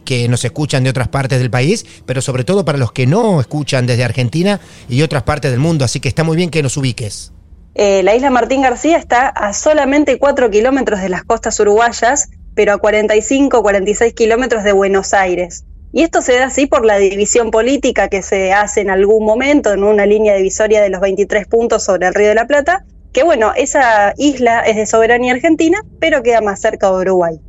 que 0.03 0.27
nos 0.27 0.43
escuchan 0.43 0.83
de 0.83 0.89
otras 0.89 1.07
partes 1.07 1.39
del 1.39 1.49
país, 1.49 1.85
pero 2.05 2.21
sobre 2.21 2.43
todo 2.43 2.65
para 2.65 2.77
los 2.77 2.91
que 2.91 3.07
no 3.07 3.39
escuchan 3.39 3.87
desde 3.87 4.03
Argentina 4.03 4.59
y 4.89 5.01
otras 5.01 5.23
partes 5.23 5.49
del 5.49 5.61
mundo. 5.61 5.85
Así 5.85 6.01
que 6.01 6.09
está 6.09 6.25
muy 6.25 6.35
bien 6.35 6.49
que 6.49 6.61
nos 6.61 6.75
ubiques. 6.75 7.31
Eh, 7.77 8.03
la 8.03 8.15
isla 8.15 8.29
Martín 8.29 8.61
García 8.61 8.97
está 8.97 9.27
a 9.27 9.51
solamente 9.51 10.17
4 10.17 10.49
kilómetros 10.49 11.01
de 11.01 11.09
las 11.09 11.25
costas 11.25 11.59
uruguayas, 11.59 12.29
pero 12.55 12.71
a 12.71 12.77
45 12.77 13.61
46 13.61 14.13
kilómetros 14.13 14.63
de 14.63 14.71
Buenos 14.71 15.13
Aires. 15.13 15.65
Y 15.91 16.03
esto 16.03 16.21
se 16.21 16.37
da 16.37 16.45
así 16.45 16.67
por 16.67 16.85
la 16.85 16.97
división 16.97 17.51
política 17.51 18.07
que 18.07 18.21
se 18.21 18.53
hace 18.53 18.79
en 18.79 18.89
algún 18.89 19.25
momento 19.25 19.73
en 19.73 19.83
una 19.83 20.05
línea 20.05 20.35
divisoria 20.35 20.81
de 20.81 20.89
los 20.89 21.01
23 21.01 21.47
puntos 21.47 21.83
sobre 21.83 22.07
el 22.07 22.13
Río 22.13 22.29
de 22.29 22.35
la 22.35 22.47
Plata, 22.47 22.85
que 23.11 23.23
bueno, 23.23 23.51
esa 23.55 24.13
isla 24.17 24.61
es 24.61 24.77
de 24.77 24.85
soberanía 24.85 25.33
argentina, 25.33 25.77
pero 25.99 26.23
queda 26.23 26.39
más 26.39 26.61
cerca 26.61 26.89
de 26.91 27.01
Uruguay. 27.01 27.39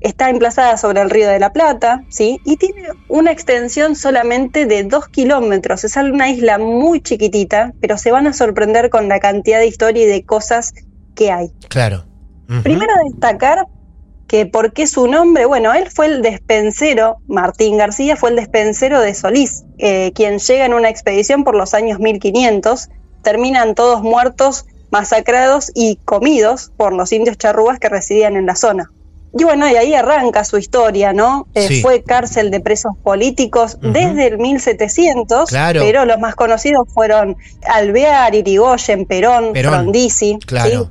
Está 0.00 0.30
emplazada 0.30 0.76
sobre 0.76 1.00
el 1.00 1.10
río 1.10 1.28
de 1.28 1.38
la 1.38 1.52
Plata, 1.52 2.04
¿sí? 2.08 2.40
Y 2.44 2.56
tiene 2.56 2.88
una 3.08 3.32
extensión 3.32 3.96
solamente 3.96 4.66
de 4.66 4.84
dos 4.84 5.08
kilómetros. 5.08 5.84
Es 5.84 5.96
una 5.96 6.30
isla 6.30 6.58
muy 6.58 7.00
chiquitita, 7.00 7.72
pero 7.80 7.96
se 7.96 8.10
van 8.10 8.26
a 8.26 8.32
sorprender 8.32 8.90
con 8.90 9.08
la 9.08 9.20
cantidad 9.20 9.58
de 9.58 9.66
historia 9.66 10.04
y 10.04 10.06
de 10.06 10.24
cosas 10.24 10.74
que 11.14 11.30
hay. 11.30 11.50
Claro. 11.68 12.04
Primero 12.62 12.92
destacar 13.10 13.66
que 14.26 14.46
por 14.46 14.72
qué 14.72 14.86
su 14.86 15.06
nombre, 15.06 15.44
bueno, 15.46 15.72
él 15.72 15.88
fue 15.90 16.06
el 16.06 16.22
despensero, 16.22 17.18
Martín 17.26 17.76
García 17.76 18.16
fue 18.16 18.30
el 18.30 18.36
despensero 18.36 19.00
de 19.00 19.14
Solís, 19.14 19.64
eh, 19.78 20.12
quien 20.14 20.38
llega 20.38 20.66
en 20.66 20.74
una 20.74 20.88
expedición 20.88 21.44
por 21.44 21.54
los 21.54 21.74
años 21.74 21.98
1500, 22.00 22.88
terminan 23.22 23.74
todos 23.74 24.02
muertos, 24.02 24.66
masacrados 24.90 25.70
y 25.74 25.96
comidos 26.04 26.72
por 26.76 26.92
los 26.92 27.12
indios 27.12 27.36
charrúas 27.36 27.78
que 27.78 27.88
residían 27.88 28.36
en 28.36 28.46
la 28.46 28.54
zona. 28.54 28.90
Y 29.36 29.42
bueno, 29.44 29.68
y 29.68 29.74
ahí 29.76 29.94
arranca 29.94 30.44
su 30.44 30.58
historia, 30.58 31.12
¿no? 31.12 31.46
Eh, 31.54 31.66
Sí. 31.66 31.82
Fue 31.82 32.02
cárcel 32.04 32.50
de 32.52 32.60
presos 32.60 32.92
políticos 33.02 33.78
desde 33.80 34.28
el 34.28 34.38
1700, 34.38 35.48
Claro. 35.50 35.80
pero 35.82 36.04
los 36.04 36.18
más 36.20 36.34
conocidos 36.36 36.86
fueron 36.92 37.36
Alvear, 37.66 38.34
Irigoyen, 38.34 39.06
Perón, 39.06 39.52
Perón. 39.52 39.72
Frondizi, 39.74 40.34
¿sí? 40.34 40.38
Claro. 40.46 40.88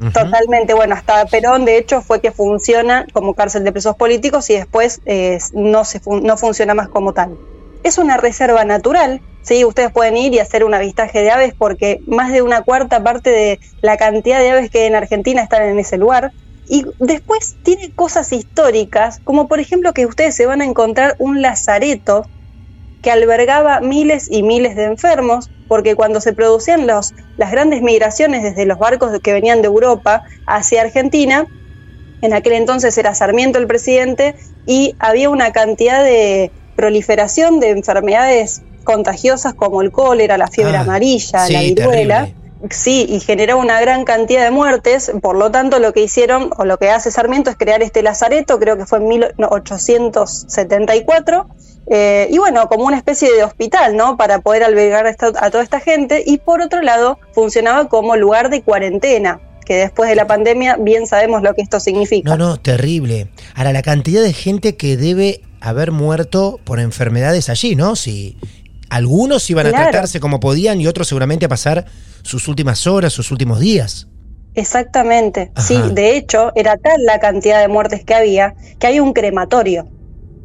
Ujú. 0.00 0.10
Totalmente, 0.10 0.74
bueno, 0.74 0.94
hasta 0.96 1.24
Perón 1.26 1.64
de 1.64 1.78
hecho 1.78 2.02
fue 2.02 2.20
que 2.20 2.32
funciona 2.32 3.06
como 3.12 3.34
cárcel 3.34 3.62
de 3.62 3.70
presos 3.70 3.94
políticos 3.94 4.50
y 4.50 4.54
después 4.54 5.00
eh, 5.06 5.38
no, 5.52 5.84
se 5.84 6.00
fun- 6.00 6.24
no 6.24 6.36
funciona 6.36 6.74
más 6.74 6.88
como 6.88 7.12
tal. 7.12 7.36
Es 7.84 7.98
una 7.98 8.16
reserva 8.16 8.64
natural, 8.64 9.20
¿sí? 9.42 9.64
ustedes 9.64 9.92
pueden 9.92 10.16
ir 10.16 10.34
y 10.34 10.40
hacer 10.40 10.64
un 10.64 10.74
avistaje 10.74 11.20
de 11.22 11.30
aves 11.30 11.54
porque 11.56 12.00
más 12.06 12.32
de 12.32 12.42
una 12.42 12.62
cuarta 12.62 13.02
parte 13.04 13.30
de 13.30 13.60
la 13.82 13.96
cantidad 13.96 14.40
de 14.40 14.50
aves 14.50 14.70
que 14.70 14.80
hay 14.80 14.86
en 14.88 14.96
Argentina 14.96 15.42
están 15.42 15.62
en 15.62 15.78
ese 15.78 15.96
lugar. 15.96 16.32
Y 16.68 16.84
después 16.98 17.56
tiene 17.62 17.90
cosas 17.92 18.32
históricas, 18.32 19.20
como 19.24 19.48
por 19.48 19.60
ejemplo 19.60 19.92
que 19.92 20.06
ustedes 20.06 20.34
se 20.34 20.46
van 20.46 20.62
a 20.62 20.64
encontrar 20.64 21.14
un 21.18 21.42
lazareto 21.42 22.26
que 23.02 23.10
albergaba 23.10 23.80
miles 23.80 24.28
y 24.30 24.42
miles 24.42 24.76
de 24.76 24.84
enfermos, 24.84 25.50
porque 25.68 25.94
cuando 25.94 26.22
se 26.22 26.32
producían 26.32 26.86
los, 26.86 27.12
las 27.36 27.50
grandes 27.50 27.82
migraciones 27.82 28.42
desde 28.42 28.64
los 28.64 28.78
barcos 28.78 29.18
que 29.22 29.32
venían 29.34 29.60
de 29.60 29.66
Europa 29.66 30.22
hacia 30.46 30.80
Argentina, 30.80 31.46
en 32.22 32.32
aquel 32.32 32.54
entonces 32.54 32.96
era 32.96 33.14
Sarmiento 33.14 33.58
el 33.58 33.66
presidente, 33.66 34.34
y 34.66 34.96
había 34.98 35.28
una 35.28 35.52
cantidad 35.52 36.02
de 36.02 36.50
proliferación 36.76 37.60
de 37.60 37.70
enfermedades 37.70 38.62
contagiosas 38.84 39.52
como 39.52 39.82
el 39.82 39.90
cólera, 39.92 40.38
la 40.38 40.48
fiebre 40.48 40.76
Ah, 40.78 40.80
amarilla, 40.82 41.46
sí, 41.46 41.52
la 41.52 41.60
viruela. 41.60 42.18
terrible. 42.20 42.43
Sí, 42.70 43.04
y 43.08 43.20
generó 43.20 43.58
una 43.58 43.80
gran 43.80 44.04
cantidad 44.04 44.44
de 44.44 44.50
muertes, 44.50 45.12
por 45.20 45.36
lo 45.36 45.50
tanto 45.50 45.78
lo 45.78 45.92
que 45.92 46.02
hicieron, 46.02 46.50
o 46.56 46.64
lo 46.64 46.78
que 46.78 46.88
hace 46.90 47.10
Sarmiento 47.10 47.50
es 47.50 47.56
crear 47.56 47.82
este 47.82 48.02
lazareto, 48.02 48.58
creo 48.58 48.78
que 48.78 48.86
fue 48.86 48.98
en 48.98 49.08
1874, 49.08 51.46
eh, 51.90 52.28
y 52.30 52.38
bueno, 52.38 52.66
como 52.68 52.86
una 52.86 52.96
especie 52.96 53.30
de 53.32 53.44
hospital, 53.44 53.96
¿no? 53.96 54.16
Para 54.16 54.40
poder 54.40 54.64
albergar 54.64 55.06
a, 55.06 55.14
toda 55.50 55.62
esta 55.62 55.80
gente, 55.80 56.22
y 56.24 56.38
por 56.38 56.62
otro 56.62 56.80
lado, 56.80 57.18
funcionaba 57.32 57.88
como 57.88 58.16
lugar 58.16 58.48
de 58.48 58.62
cuarentena, 58.62 59.40
que 59.66 59.74
después 59.74 60.08
de 60.08 60.16
la 60.16 60.26
pandemia 60.26 60.76
bien 60.78 61.06
sabemos 61.06 61.42
lo 61.42 61.54
que 61.54 61.60
esto 61.62 61.80
significa. 61.80 62.30
No, 62.30 62.36
no, 62.36 62.56
terrible. 62.58 63.28
Ahora, 63.54 63.72
la 63.72 63.82
cantidad 63.82 64.22
de 64.22 64.32
gente 64.32 64.76
que 64.76 64.96
debe 64.96 65.42
haber 65.60 65.92
muerto 65.92 66.60
por 66.64 66.80
enfermedades 66.80 67.48
allí, 67.48 67.74
¿no? 67.74 67.96
Si 67.96 68.36
algunos 68.94 69.48
iban 69.50 69.66
a 69.66 69.70
tratarse 69.72 70.20
como 70.20 70.40
podían 70.40 70.80
y 70.80 70.86
otros 70.86 71.08
seguramente 71.08 71.46
a 71.46 71.48
pasar 71.48 71.84
sus 72.22 72.46
últimas 72.48 72.86
horas, 72.86 73.12
sus 73.12 73.30
últimos 73.30 73.58
días. 73.60 74.06
Exactamente, 74.54 75.50
Ajá. 75.54 75.66
sí, 75.66 75.80
de 75.92 76.16
hecho 76.16 76.52
era 76.54 76.76
tal 76.76 77.02
la 77.04 77.18
cantidad 77.18 77.60
de 77.60 77.68
muertes 77.68 78.04
que 78.04 78.14
había 78.14 78.54
que 78.78 78.86
hay 78.86 79.00
un 79.00 79.12
crematorio. 79.12 79.88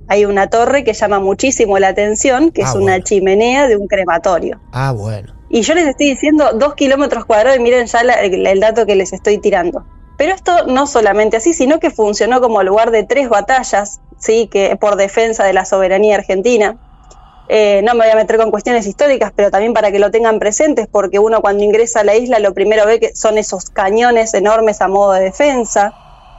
Hay 0.07 0.25
una 0.25 0.47
torre 0.47 0.83
que 0.83 0.93
llama 0.93 1.19
muchísimo 1.19 1.77
la 1.77 1.89
atención, 1.89 2.49
que 2.51 2.63
Ah, 2.63 2.69
es 2.69 2.75
una 2.75 2.99
chimenea 3.03 3.67
de 3.67 3.77
un 3.77 3.85
crematorio. 3.87 4.59
Ah, 4.71 4.91
bueno. 4.91 5.35
Y 5.51 5.61
yo 5.61 5.75
les 5.75 5.87
estoy 5.87 6.09
diciendo 6.09 6.51
dos 6.55 6.73
kilómetros 6.73 7.25
cuadrados 7.25 7.59
y 7.59 7.61
miren 7.61 7.85
ya 7.85 8.03
la- 8.03 8.15
el, 8.15 8.45
el 8.47 8.59
dato 8.59 8.87
que 8.87 8.95
les 8.95 9.13
estoy 9.13 9.37
tirando. 9.37 9.85
Pero 10.17 10.33
esto 10.33 10.65
no 10.65 10.87
solamente 10.87 11.37
así, 11.37 11.53
sino 11.53 11.79
que 11.79 11.91
funcionó 11.91 12.41
como 12.41 12.63
lugar 12.63 12.89
de 12.89 13.03
tres 13.03 13.29
batallas, 13.29 13.99
sí, 14.17 14.49
que 14.51 14.75
por 14.75 14.95
defensa 14.95 15.43
de 15.45 15.53
la 15.53 15.65
soberanía 15.65 16.15
argentina. 16.15 16.77
Eh, 17.51 17.81
no 17.83 17.95
me 17.95 18.05
voy 18.05 18.11
a 18.11 18.15
meter 18.15 18.37
con 18.37 18.51
cuestiones 18.51 18.85
históricas, 18.85 19.33
pero 19.35 19.49
también 19.49 19.73
para 19.73 19.91
que 19.91 19.97
lo 19.97 20.11
tengan 20.11 20.37
presentes, 20.37 20.87
porque 20.87 21.17
uno 21.17 21.41
cuando 21.41 21.63
ingresa 21.63 22.01
a 22.01 22.03
la 22.03 22.15
isla 22.15 22.37
lo 22.37 22.53
primero 22.53 22.85
ve 22.85 22.99
que 22.99 23.15
son 23.15 23.39
esos 23.39 23.71
cañones 23.71 24.35
enormes 24.35 24.81
a 24.81 24.87
modo 24.87 25.13
de 25.13 25.21
defensa. 25.21 25.93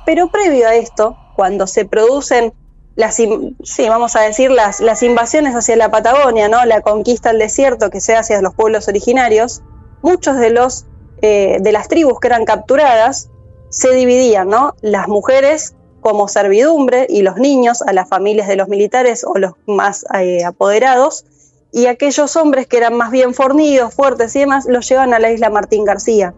Pero 0.06 0.28
previo 0.28 0.68
a 0.68 0.74
esto, 0.76 1.16
cuando 1.34 1.66
se 1.66 1.84
producen 1.84 2.52
las, 2.94 3.16
sí, 3.16 3.88
vamos 3.88 4.14
a 4.14 4.20
decir, 4.20 4.52
las, 4.52 5.02
invasiones 5.02 5.54
hacia 5.54 5.74
la 5.76 5.90
Patagonia, 5.90 6.48
¿no? 6.48 6.64
La 6.64 6.80
conquista 6.80 7.30
del 7.30 7.38
desierto 7.38 7.90
que 7.90 8.00
se 8.00 8.14
hacia 8.14 8.40
los 8.40 8.54
pueblos 8.54 8.86
originarios, 8.86 9.62
muchos 10.02 10.36
de 10.36 10.50
los 10.50 10.86
eh, 11.22 11.58
de 11.60 11.72
las 11.72 11.88
tribus 11.88 12.18
que 12.18 12.28
eran 12.28 12.44
capturadas 12.44 13.30
se 13.68 13.92
dividían, 13.94 14.48
¿no? 14.48 14.74
Las 14.80 15.08
mujeres 15.08 15.74
como 16.00 16.28
servidumbre 16.28 17.06
y 17.08 17.22
los 17.22 17.36
niños 17.36 17.82
a 17.82 17.92
las 17.92 18.08
familias 18.08 18.48
de 18.48 18.56
los 18.56 18.68
militares 18.68 19.24
o 19.24 19.38
los 19.38 19.52
más 19.66 20.04
eh, 20.18 20.44
apoderados 20.44 21.24
y 21.72 21.86
aquellos 21.86 22.36
hombres 22.36 22.66
que 22.66 22.78
eran 22.78 22.96
más 22.96 23.10
bien 23.10 23.34
fornidos, 23.34 23.94
fuertes 23.94 24.34
y 24.36 24.40
demás, 24.40 24.66
los 24.66 24.88
llevan 24.88 25.14
a 25.14 25.18
la 25.18 25.30
isla 25.30 25.50
Martín 25.50 25.84
García. 25.84 26.34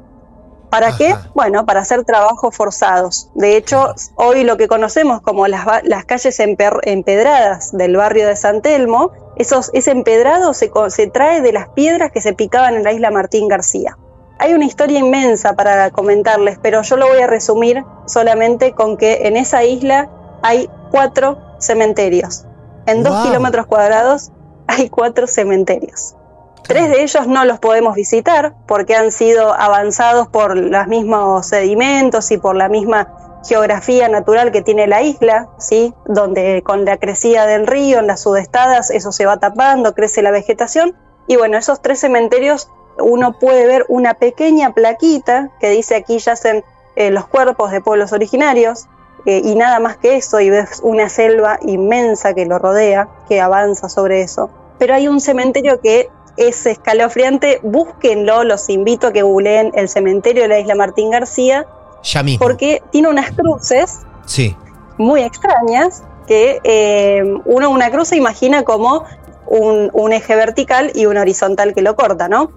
¿Para 0.70 0.96
qué? 0.96 1.14
Bueno, 1.34 1.66
para 1.66 1.80
hacer 1.80 2.02
trabajos 2.04 2.56
forzados. 2.56 3.28
De 3.34 3.58
hecho, 3.58 3.94
hoy 4.14 4.42
lo 4.42 4.56
que 4.56 4.68
conocemos 4.68 5.20
como 5.20 5.46
las, 5.46 5.66
las 5.84 6.06
calles 6.06 6.40
empedradas 6.40 7.76
del 7.76 7.94
barrio 7.96 8.26
de 8.26 8.36
San 8.36 8.62
Telmo, 8.62 9.10
esos, 9.36 9.70
ese 9.74 9.90
empedrado 9.90 10.54
se, 10.54 10.70
se 10.88 11.06
trae 11.08 11.42
de 11.42 11.52
las 11.52 11.68
piedras 11.68 12.10
que 12.10 12.22
se 12.22 12.32
picaban 12.32 12.74
en 12.74 12.84
la 12.84 12.92
isla 12.92 13.10
Martín 13.10 13.48
García. 13.48 13.98
Hay 14.38 14.54
una 14.54 14.64
historia 14.64 14.98
inmensa 14.98 15.54
para 15.54 15.90
comentarles, 15.90 16.58
pero 16.60 16.82
yo 16.82 16.96
lo 16.96 17.06
voy 17.08 17.20
a 17.20 17.26
resumir 17.26 17.84
solamente 18.06 18.72
con 18.72 18.96
que 18.96 19.26
en 19.26 19.36
esa 19.36 19.64
isla 19.64 20.08
hay 20.42 20.68
cuatro 20.90 21.38
cementerios. 21.58 22.44
En 22.86 23.02
dos 23.02 23.14
Wow. 23.14 23.22
kilómetros 23.24 23.66
cuadrados 23.66 24.32
hay 24.66 24.88
cuatro 24.88 25.26
cementerios. 25.26 26.16
Tres 26.64 26.88
de 26.90 27.02
ellos 27.02 27.26
no 27.26 27.44
los 27.44 27.58
podemos 27.58 27.94
visitar 27.94 28.54
porque 28.66 28.94
han 28.96 29.10
sido 29.12 29.52
avanzados 29.52 30.28
por 30.28 30.56
los 30.56 30.86
mismos 30.86 31.46
sedimentos 31.46 32.30
y 32.30 32.38
por 32.38 32.56
la 32.56 32.68
misma 32.68 33.08
geografía 33.46 34.08
natural 34.08 34.52
que 34.52 34.62
tiene 34.62 34.86
la 34.86 35.02
isla, 35.02 35.48
¿sí? 35.58 35.92
donde 36.06 36.62
con 36.62 36.84
la 36.84 36.96
crecida 36.98 37.46
del 37.46 37.66
río, 37.66 37.98
en 37.98 38.06
las 38.06 38.20
sudestadas, 38.22 38.90
eso 38.90 39.10
se 39.10 39.26
va 39.26 39.38
tapando, 39.38 39.94
crece 39.94 40.22
la 40.22 40.30
vegetación. 40.30 40.94
Y 41.26 41.36
bueno, 41.36 41.58
esos 41.58 41.82
tres 41.82 41.98
cementerios 42.00 42.68
uno 42.98 43.32
puede 43.38 43.66
ver 43.66 43.84
una 43.88 44.14
pequeña 44.14 44.72
plaquita 44.74 45.50
que 45.60 45.70
dice 45.70 45.94
aquí 45.96 46.18
yacen 46.18 46.64
eh, 46.96 47.10
los 47.10 47.26
cuerpos 47.26 47.70
de 47.70 47.80
pueblos 47.80 48.12
originarios 48.12 48.86
eh, 49.24 49.40
y 49.44 49.54
nada 49.54 49.78
más 49.80 49.96
que 49.96 50.16
eso 50.16 50.40
y 50.40 50.50
ves 50.50 50.80
una 50.82 51.08
selva 51.08 51.58
inmensa 51.62 52.34
que 52.34 52.44
lo 52.44 52.58
rodea, 52.58 53.08
que 53.28 53.40
avanza 53.40 53.88
sobre 53.88 54.20
eso. 54.22 54.50
Pero 54.78 54.94
hay 54.94 55.06
un 55.08 55.20
cementerio 55.20 55.80
que 55.80 56.08
es 56.36 56.66
escalofriante, 56.66 57.60
búsquenlo, 57.62 58.42
los 58.44 58.68
invito 58.68 59.06
a 59.08 59.12
que 59.12 59.22
googleen 59.22 59.70
el 59.74 59.88
cementerio 59.88 60.42
de 60.42 60.48
la 60.48 60.58
isla 60.58 60.74
Martín 60.74 61.10
García, 61.10 61.66
Ya 62.02 62.22
mismo. 62.22 62.44
porque 62.44 62.82
tiene 62.90 63.08
unas 63.08 63.30
cruces 63.32 64.00
Sí. 64.26 64.56
muy 64.98 65.22
extrañas 65.22 66.02
que 66.26 66.60
eh, 66.64 67.22
uno 67.44 67.70
una 67.70 67.90
cruz 67.90 68.08
se 68.08 68.16
imagina 68.16 68.62
como 68.64 69.04
un, 69.46 69.90
un 69.92 70.12
eje 70.12 70.34
vertical 70.34 70.90
y 70.94 71.06
un 71.06 71.16
horizontal 71.16 71.74
que 71.74 71.82
lo 71.82 71.94
corta, 71.96 72.28
¿no? 72.28 72.50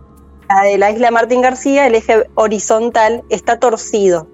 La 0.50 0.64
de 0.64 0.78
la 0.78 0.92
isla 0.92 1.12
Martín 1.12 1.42
García, 1.42 1.88
el 1.88 1.96
eje 1.96 2.28
horizontal 2.36 3.24
está 3.30 3.60
torcido. 3.60 4.28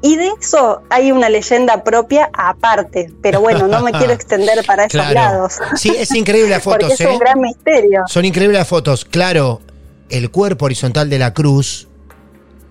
Y 0.00 0.14
de 0.16 0.30
eso 0.40 0.82
hay 0.90 1.10
una 1.10 1.28
leyenda 1.28 1.82
propia 1.82 2.30
aparte, 2.32 3.12
pero 3.20 3.40
bueno, 3.40 3.66
no 3.66 3.80
me 3.82 3.90
quiero 3.92 4.12
extender 4.14 4.64
para 4.64 4.84
esos 4.84 4.92
Claro. 5.00 5.14
lados. 5.14 5.54
Sí, 5.76 5.92
es 5.96 6.14
increíble 6.14 6.50
las 6.50 6.62
Porque 6.64 6.84
fotos, 6.86 7.00
es 7.00 7.06
¿eh? 7.06 7.10
un 7.10 7.18
gran 7.18 7.40
misterio. 7.40 8.02
Son 8.06 8.24
increíbles 8.24 8.58
las 8.58 8.68
fotos. 8.68 9.04
Claro, 9.04 9.60
el 10.08 10.30
cuerpo 10.30 10.66
horizontal 10.66 11.10
de 11.10 11.18
la 11.18 11.34
cruz 11.34 11.88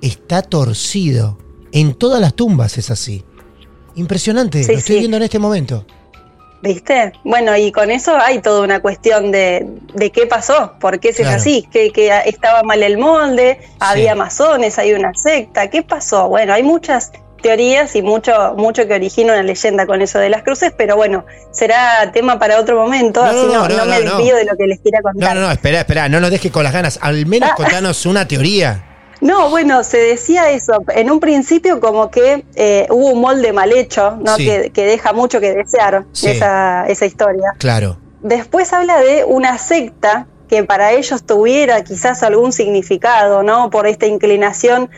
está 0.02 0.42
torcido. 0.42 1.38
En 1.74 1.94
todas 1.96 2.22
las 2.22 2.34
tumbas 2.34 2.78
es 2.78 2.90
así. 2.92 3.26
Impresionante, 3.96 4.64
Sí, 4.64 4.72
lo 4.72 4.78
estoy 4.78 4.96
sí. 4.96 5.00
viendo 5.00 5.18
en 5.18 5.24
este 5.24 5.40
momento. 5.40 5.86
¿Viste? 6.62 7.14
Bueno, 7.24 7.56
y 7.56 7.72
con 7.72 7.92
eso 7.92 8.18
hay 8.18 8.40
toda 8.40 8.62
una 8.62 8.80
cuestión 8.80 9.32
de, 9.32 9.66
de 9.94 10.12
qué 10.12 10.26
pasó, 10.26 10.74
por 10.80 11.00
qué 11.00 11.14
se 11.14 11.22
Claro. 11.22 11.36
es 11.38 11.42
así, 11.44 11.68
que, 11.72 11.92
que 11.92 12.12
estaba 12.26 12.64
mal 12.64 12.82
el 12.82 12.98
molde, 12.98 13.60
había 13.80 14.16
masones, 14.16 14.80
hay 14.80 14.94
una 14.94 15.14
secta, 15.14 15.70
¿qué 15.70 15.84
pasó? 15.84 16.28
Bueno, 16.30 16.54
hay 16.54 16.64
muchas 16.64 17.12
teorías 17.44 17.96
y 17.96 18.02
mucho, 18.02 18.56
mucho 18.58 18.88
que 18.88 18.96
origina 18.96 19.34
una 19.34 19.44
leyenda 19.44 19.86
con 19.86 20.02
eso 20.02 20.18
de 20.18 20.30
las 20.30 20.42
cruces, 20.42 20.74
pero 20.76 20.96
bueno, 20.96 21.24
será 21.52 22.12
tema 22.12 22.40
para 22.40 22.60
otro 22.60 22.76
momento, 22.82 23.24
No, 23.24 23.30
así 23.30 23.46
no, 23.46 23.68
no, 23.68 23.68
no, 23.70 23.76
no 23.78 23.86
me 23.86 24.00
no, 24.00 24.06
no. 24.06 24.18
desvío 24.18 24.36
de 24.36 24.46
lo 24.46 24.58
que 24.58 24.66
les 24.66 24.80
quiera 24.80 24.98
No, 25.04 25.12
contar. 25.12 25.36
no, 25.36 25.42
no, 25.42 25.52
espera, 25.52 25.80
espera, 25.82 26.10
no 26.10 26.20
nos 26.20 26.32
dejes 26.32 26.52
con 26.52 26.64
las 26.64 26.74
ganas. 26.74 26.98
Al 27.04 27.28
menos 27.28 27.52
Ah. 27.52 27.56
contanos 27.56 28.06
una 28.08 28.28
teoría. 28.28 28.84
No, 29.22 29.50
bueno, 29.50 29.84
se 29.84 29.98
decía 29.98 30.52
eso. 30.52 30.84
En 30.90 31.10
un 31.10 31.20
principio 31.20 31.80
como 31.80 32.12
que 32.12 32.46
eh, 32.56 32.88
hubo 32.90 33.10
un 33.12 33.22
molde 33.22 33.52
mal 33.54 33.72
hecho, 33.72 34.18
¿no? 34.22 34.36
Sí. 34.36 34.46
Que, 34.46 34.70
que 34.72 34.86
deja 34.86 35.14
mucho 35.14 35.40
que 35.40 35.54
desear 35.54 36.06
Sí. 36.12 36.30
esa, 36.30 36.86
esa 36.88 37.06
historia. 37.06 37.54
Claro. 37.58 37.98
Después 38.22 38.74
habla 38.74 39.00
de 39.00 39.24
una 39.26 39.58
secta 39.58 40.28
que 40.50 40.64
para 40.64 40.92
ellos 40.94 41.24
tuviera 41.24 41.84
quizás 41.84 42.24
algún 42.24 42.54
significado, 42.54 43.44
¿no? 43.44 43.70
Por 43.70 43.86
esta 43.86 44.06
inclinación, 44.06 44.90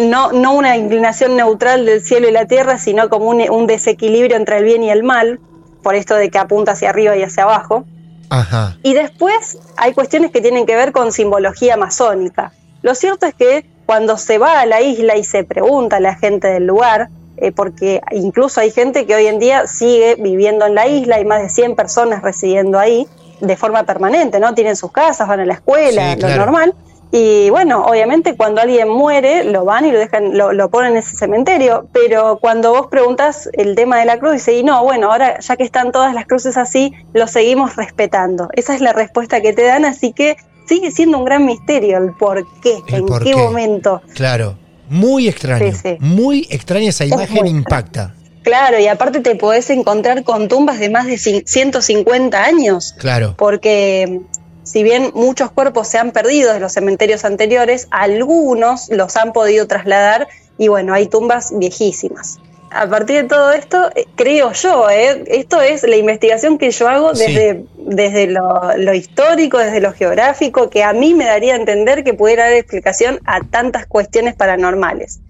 no, 0.00 0.30
no 0.32 0.52
una 0.54 0.76
inclinación 0.76 1.36
neutral 1.36 1.84
del 1.86 2.02
cielo 2.02 2.28
y 2.28 2.32
la 2.32 2.46
tierra, 2.46 2.78
sino 2.78 3.08
como 3.08 3.26
un, 3.26 3.40
un 3.50 3.66
desequilibrio 3.66 4.36
entre 4.36 4.58
el 4.58 4.64
bien 4.64 4.82
y 4.84 4.90
el 4.90 5.02
mal, 5.02 5.40
por 5.82 5.94
esto 5.96 6.14
de 6.14 6.30
que 6.30 6.38
apunta 6.38 6.72
hacia 6.72 6.90
arriba 6.90 7.16
y 7.16 7.22
hacia 7.24 7.42
abajo. 7.44 7.84
Ajá. 8.30 8.76
Y 8.82 8.94
después 8.94 9.58
hay 9.76 9.92
cuestiones 9.92 10.30
que 10.30 10.40
tienen 10.40 10.66
que 10.66 10.76
ver 10.76 10.92
con 10.92 11.10
simbología 11.12 11.76
masónica. 11.76 12.52
Lo 12.86 12.94
cierto 12.94 13.26
es 13.26 13.34
que 13.34 13.66
cuando 13.84 14.16
se 14.16 14.38
va 14.38 14.60
a 14.60 14.64
la 14.64 14.80
isla 14.80 15.16
y 15.16 15.24
se 15.24 15.42
pregunta 15.42 15.96
a 15.96 16.00
la 16.00 16.14
gente 16.14 16.46
del 16.46 16.68
lugar, 16.68 17.08
eh, 17.36 17.50
porque 17.50 18.00
incluso 18.12 18.60
hay 18.60 18.70
gente 18.70 19.06
que 19.06 19.16
hoy 19.16 19.26
en 19.26 19.40
día 19.40 19.66
sigue 19.66 20.14
viviendo 20.14 20.66
en 20.66 20.76
la 20.76 20.86
isla, 20.86 21.16
hay 21.16 21.24
más 21.24 21.42
de 21.42 21.48
100 21.48 21.74
personas 21.74 22.22
residiendo 22.22 22.78
ahí 22.78 23.08
de 23.40 23.56
forma 23.56 23.82
permanente, 23.82 24.38
¿no? 24.38 24.54
Tienen 24.54 24.76
sus 24.76 24.92
casas, 24.92 25.26
van 25.26 25.40
a 25.40 25.44
la 25.44 25.54
escuela, 25.54 26.14
Sí, 26.14 26.20
lo 26.20 26.36
normal. 26.36 26.74
Y 27.10 27.50
bueno, 27.50 27.84
obviamente 27.86 28.36
cuando 28.36 28.60
alguien 28.60 28.88
muere, 28.88 29.42
lo 29.42 29.64
van 29.64 29.84
y 29.84 29.90
lo 29.90 29.98
dejan, 29.98 30.38
lo, 30.38 30.52
lo 30.52 30.70
ponen 30.70 30.92
en 30.92 30.98
ese 30.98 31.16
cementerio. 31.16 31.88
Pero 31.92 32.38
cuando 32.40 32.70
vos 32.70 32.86
preguntas 32.86 33.50
el 33.54 33.74
tema 33.74 33.98
de 33.98 34.04
la 34.04 34.20
cruz, 34.20 34.34
dice, 34.34 34.52
y 34.52 34.62
no, 34.62 34.84
bueno, 34.84 35.10
ahora 35.10 35.40
ya 35.40 35.56
que 35.56 35.64
están 35.64 35.90
todas 35.90 36.14
las 36.14 36.26
cruces 36.26 36.56
así, 36.56 36.94
lo 37.14 37.26
seguimos 37.26 37.74
respetando. 37.74 38.48
Esa 38.52 38.76
es 38.76 38.80
la 38.80 38.92
respuesta 38.92 39.40
que 39.40 39.52
te 39.52 39.64
dan, 39.64 39.84
así 39.84 40.12
que 40.12 40.36
sigue 40.66 40.90
siendo 40.90 41.18
un 41.18 41.24
gran 41.24 41.44
misterio 41.44 41.98
el 41.98 42.12
por 42.12 42.44
qué, 42.60 42.78
El 42.88 42.94
en 42.94 43.06
por 43.06 43.22
qué, 43.24 43.30
qué. 43.30 43.36
momento. 43.36 44.02
Claro. 44.14 44.56
Muy 44.88 45.28
extraño. 45.28 45.72
Sí, 45.72 45.78
sí. 45.82 45.96
Muy 46.00 46.46
extraña 46.50 46.90
esa 46.90 47.04
imagen, 47.04 47.46
impacta. 47.46 48.14
Claro, 48.42 48.78
y 48.78 48.86
aparte 48.86 49.18
te 49.20 49.34
podés 49.34 49.68
encontrar 49.70 50.22
con 50.22 50.46
tumbas 50.46 50.78
de 50.78 50.88
más 50.90 51.06
de 51.06 51.14
cin- 51.14 51.42
150 51.44 52.44
años. 52.44 52.94
Claro. 52.98 53.34
porque 53.36 54.20
si 54.62 54.82
bien 54.84 55.10
muchos 55.14 55.50
cuerpos 55.50 55.88
se 55.88 55.98
han 55.98 56.10
perdido 56.12 56.52
de 56.52 56.60
los 56.60 56.72
cementerios 56.72 57.24
anteriores, 57.24 57.88
algunos 57.90 58.88
los 58.90 59.16
han 59.16 59.32
podido 59.32 59.66
trasladar 59.66 60.28
y 60.58 60.68
bueno, 60.68 60.94
hay 60.94 61.06
tumbas 61.06 61.52
viejísimas. 61.56 62.38
A 62.70 62.88
partir 62.88 63.22
de 63.22 63.28
todo 63.28 63.52
esto, 63.52 63.90
eh, 63.94 64.06
creo 64.16 64.52
yo, 64.52 64.90
eh, 64.90 65.24
esto 65.28 65.60
es 65.62 65.82
la 65.84 65.96
investigación 65.96 66.58
que 66.58 66.70
yo 66.70 66.88
hago 66.88 67.14
Sí. 67.14 67.24
desde, 67.26 67.64
desde 67.78 68.26
lo, 68.26 68.76
lo 68.76 68.92
histórico, 68.94 69.58
desde 69.58 69.80
lo 69.80 69.92
geográfico, 69.92 70.68
que 70.68 70.82
a 70.82 70.92
mí 70.92 71.14
me 71.14 71.24
daría 71.24 71.54
a 71.54 71.56
entender 71.56 72.04
que 72.04 72.12
pudiera 72.14 72.44
dar 72.44 72.54
explicación 72.54 73.20
a 73.24 73.40
tantas 73.40 73.86
cuestiones 73.86 74.34
paranormales. 74.34 75.20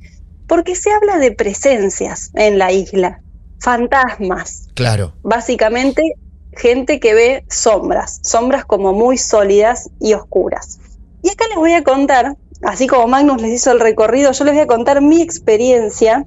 Porque 0.49 0.75
se 0.75 0.90
habla 0.92 1.18
de 1.18 1.33
presencias 1.33 2.31
en 2.35 2.59
la 2.59 2.72
isla, 2.72 3.20
fantasmas, 3.61 4.68
Claro. 4.75 5.12
básicamente 5.22 6.03
gente 6.57 7.01
que 7.01 7.14
ve 7.14 7.44
sombras, 7.51 8.20
sombras 8.22 8.64
como 8.64 8.92
muy 8.92 9.18
sólidas 9.18 9.90
y 10.01 10.14
oscuras. 10.14 10.79
Y 11.22 11.29
acá 11.31 11.44
les 11.49 11.57
voy 11.57 11.75
a 11.75 11.83
contar, 11.85 12.35
así 12.62 12.87
como 12.87 13.07
Magnus 13.09 13.42
les 13.42 13.53
hizo 13.53 13.72
el 13.72 13.81
recorrido, 13.81 14.33
yo 14.33 14.44
les 14.44 14.55
voy 14.55 14.62
a 14.62 14.66
contar 14.66 15.03
mi 15.03 15.20
experiencia, 15.20 16.25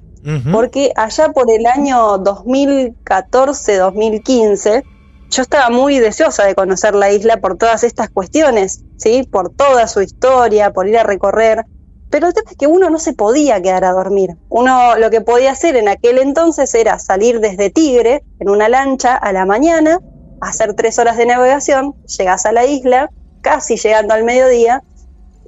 Porque 0.51 0.91
allá 0.95 1.29
por 1.29 1.49
el 1.49 1.65
año 1.65 2.17
2014-2015, 2.23 4.83
yo 5.29 5.41
estaba 5.41 5.69
muy 5.69 5.99
deseosa 5.99 6.45
de 6.45 6.55
conocer 6.55 6.95
la 6.95 7.11
isla 7.11 7.37
por 7.37 7.57
todas 7.57 7.83
estas 7.83 8.09
cuestiones, 8.09 8.83
¿sí? 8.97 9.23
Por 9.23 9.53
toda 9.53 9.87
su 9.87 10.01
historia, 10.01 10.73
por 10.73 10.87
ir 10.87 10.97
a 10.97 11.03
recorrer. 11.03 11.65
Pero 12.09 12.27
el 12.27 12.33
tema 12.33 12.49
es 12.49 12.57
que 12.57 12.67
uno 12.67 12.89
no 12.89 12.97
se 12.97 13.13
podía 13.13 13.61
quedar 13.61 13.85
a 13.85 13.91
dormir. 13.91 14.35
Uno 14.49 14.97
lo 14.97 15.11
que 15.11 15.21
podía 15.21 15.51
hacer 15.51 15.75
en 15.75 15.87
aquel 15.87 16.17
entonces 16.17 16.73
era 16.73 16.97
salir 16.97 17.39
desde 17.39 17.69
Tigre 17.69 18.23
en 18.39 18.49
una 18.49 18.67
lancha 18.67 19.15
a 19.15 19.31
la 19.31 19.45
mañana, 19.45 19.99
hacer 20.41 20.73
tres 20.73 20.97
horas 20.97 21.17
de 21.17 21.27
navegación, 21.27 21.93
llegás 22.17 22.47
a 22.47 22.51
la 22.51 22.65
isla, 22.65 23.11
casi 23.41 23.77
llegando 23.77 24.15
al 24.15 24.23
mediodía, 24.23 24.81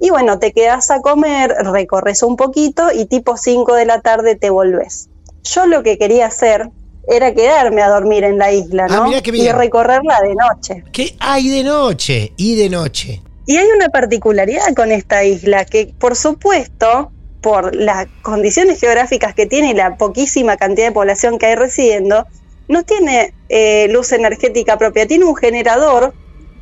y 0.04 0.10
bueno, 0.10 0.40
te 0.40 0.50
quedas 0.52 0.90
a 0.90 1.00
comer, 1.00 1.54
recorres 1.72 2.24
un 2.24 2.34
poquito 2.34 2.90
y 2.92 3.06
tipo 3.06 3.36
5 3.36 3.76
de 3.76 3.86
la 3.86 4.00
tarde 4.00 4.34
te 4.34 4.50
volvés. 4.50 5.08
Yo 5.44 5.66
lo 5.66 5.84
que 5.84 5.96
quería 5.96 6.26
hacer 6.26 6.70
era 7.06 7.32
quedarme 7.32 7.82
a 7.82 7.88
dormir 7.88 8.24
en 8.24 8.36
la 8.36 8.50
isla, 8.50 8.88
Ah, 8.90 9.06
¿no? 9.06 9.12
y 9.12 9.48
recorrerla 9.52 10.20
de 10.22 10.34
noche. 10.34 10.84
¿Qué 10.92 11.14
hay 11.20 11.48
de 11.50 11.62
noche? 11.62 12.32
Y 12.36 12.56
de 12.56 12.68
noche. 12.68 13.22
Y 13.46 13.58
hay 13.58 13.68
una 13.68 13.90
particularidad 13.90 14.74
con 14.74 14.90
esta 14.90 15.22
isla 15.22 15.64
que, 15.66 15.94
por 15.96 16.16
supuesto, 16.16 17.12
por 17.40 17.76
las 17.76 18.08
condiciones 18.22 18.80
geográficas 18.80 19.34
que 19.36 19.46
tiene 19.46 19.70
y 19.70 19.74
la 19.74 19.96
poquísima 19.96 20.56
cantidad 20.56 20.88
de 20.88 20.92
población 20.92 21.38
que 21.38 21.46
hay 21.46 21.54
residiendo, 21.54 22.26
no 22.66 22.82
tiene 22.82 23.34
eh, 23.48 23.86
luz 23.90 24.10
energética 24.10 24.78
propia, 24.78 25.06
tiene 25.06 25.26
un 25.26 25.36
generador 25.36 26.12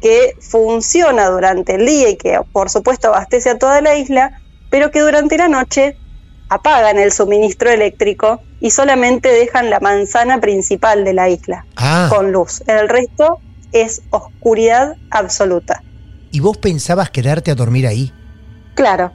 que 0.00 0.34
funciona 0.40 1.28
durante 1.28 1.74
el 1.74 1.86
día 1.86 2.08
y 2.10 2.16
que, 2.16 2.40
por 2.52 2.70
supuesto, 2.70 3.08
abastece 3.08 3.50
a 3.50 3.58
toda 3.58 3.80
la 3.80 3.96
isla, 3.96 4.40
pero 4.70 4.90
que 4.90 5.00
durante 5.00 5.36
la 5.36 5.48
noche 5.48 5.96
apagan 6.48 6.98
el 6.98 7.12
suministro 7.12 7.70
eléctrico 7.70 8.40
y 8.60 8.70
solamente 8.70 9.28
dejan 9.28 9.70
la 9.70 9.80
manzana 9.80 10.40
principal 10.40 11.04
de 11.04 11.14
la 11.14 11.28
isla 11.28 11.64
Ah, 11.76 12.08
con 12.10 12.32
luz. 12.32 12.62
El 12.66 12.88
resto 12.88 13.38
es 13.72 14.02
oscuridad 14.10 14.96
absoluta. 15.10 15.82
¿y 16.32 16.40
vos 16.40 16.56
pensabas 16.58 17.10
quedarte 17.10 17.50
a 17.50 17.54
dormir 17.54 17.86
ahí? 17.86 18.12
Claro, 18.74 19.12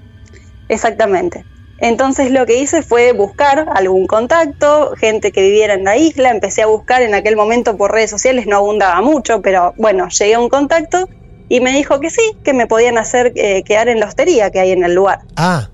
exactamente. 0.67 1.45
Entonces 1.79 2.31
lo 2.31 2.45
que 2.45 2.57
hice 2.57 2.81
fue 2.81 3.11
buscar 3.11 3.67
algún 3.73 4.07
contacto, 4.07 4.93
gente 4.97 5.31
que 5.31 5.41
viviera 5.41 5.73
en 5.73 5.83
la 5.83 5.97
isla, 5.97 6.29
empecé 6.29 6.61
a 6.61 6.67
buscar 6.67 7.01
en 7.01 7.13
aquel 7.13 7.35
momento 7.35 7.75
por 7.75 7.91
redes 7.91 8.09
sociales, 8.09 8.47
no 8.47 8.57
abundaba 8.57 9.01
mucho, 9.01 9.41
pero 9.41 9.73
bueno, 9.77 10.07
llegué 10.09 10.35
a 10.35 10.39
un 10.39 10.49
contacto 10.49 11.09
y 11.49 11.59
me 11.59 11.71
dijo 11.71 11.99
que 11.99 12.09
sí, 12.09 12.37
que 12.43 12.53
me 12.53 12.65
podían 12.65 12.97
hacer 12.97 13.33
eh, 13.35 13.63
quedar 13.63 13.89
en 13.89 13.99
la 13.99 14.07
hostería 14.07 14.51
que 14.51 14.59
hay 14.59 14.71
en 14.71 14.83
el 14.83 14.93
lugar. 14.95 15.19
Ah, 15.35 15.69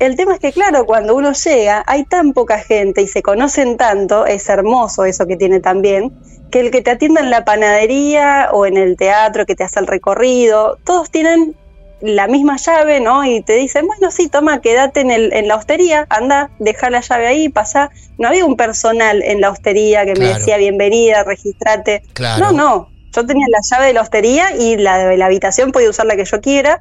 El 0.00 0.16
tema 0.16 0.34
es 0.34 0.40
que, 0.40 0.52
claro, 0.52 0.86
cuando 0.86 1.14
uno 1.14 1.32
llega, 1.32 1.84
hay 1.86 2.04
tan 2.04 2.32
poca 2.32 2.58
gente 2.58 3.00
y 3.00 3.06
se 3.06 3.22
conocen 3.22 3.76
tanto, 3.76 4.26
es 4.26 4.48
hermoso 4.48 5.04
eso 5.04 5.26
que 5.26 5.36
tiene 5.36 5.60
también, 5.60 6.12
que 6.50 6.60
el 6.60 6.70
que 6.70 6.82
te 6.82 6.90
atienda 6.90 7.20
en 7.20 7.30
la 7.30 7.44
panadería 7.44 8.50
o 8.52 8.66
en 8.66 8.76
el 8.76 8.96
teatro, 8.96 9.46
que 9.46 9.54
te 9.54 9.64
hace 9.64 9.80
el 9.80 9.86
recorrido, 9.86 10.78
todos 10.84 11.10
tienen 11.10 11.56
la 12.04 12.26
misma 12.28 12.56
llave, 12.56 13.00
¿no? 13.00 13.24
Y 13.24 13.40
te 13.42 13.54
dicen, 13.54 13.86
bueno, 13.86 14.10
sí, 14.10 14.28
toma, 14.28 14.60
quédate 14.60 15.00
en, 15.00 15.10
el, 15.10 15.32
en 15.32 15.48
la 15.48 15.56
hostería, 15.56 16.06
anda, 16.10 16.50
deja 16.58 16.90
la 16.90 17.00
llave 17.00 17.26
ahí, 17.26 17.48
pasa. 17.48 17.90
No 18.18 18.28
había 18.28 18.44
un 18.44 18.56
personal 18.56 19.22
en 19.22 19.40
la 19.40 19.50
hostería 19.50 20.04
que 20.04 20.14
me 20.14 20.26
decía, 20.26 20.58
bienvenida, 20.58 21.24
registrate. 21.24 22.02
Claro. 22.12 22.46
No, 22.46 22.52
no, 22.52 22.88
yo 23.14 23.24
tenía 23.24 23.46
la 23.50 23.58
llave 23.70 23.86
de 23.86 23.92
la 23.94 24.02
hostería 24.02 24.54
y 24.56 24.76
la 24.76 24.98
de 24.98 25.16
la 25.16 25.26
habitación 25.26 25.72
podía 25.72 25.88
usar 25.88 26.06
la 26.06 26.16
que 26.16 26.24
yo 26.24 26.40
quiera 26.40 26.80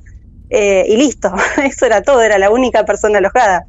eh, 0.50 0.86
y 0.88 0.98
listo, 0.98 1.34
eso 1.64 1.86
era 1.86 2.02
todo, 2.02 2.22
era 2.22 2.38
la 2.38 2.50
única 2.50 2.86
persona 2.86 3.20
alojada. 3.20 3.66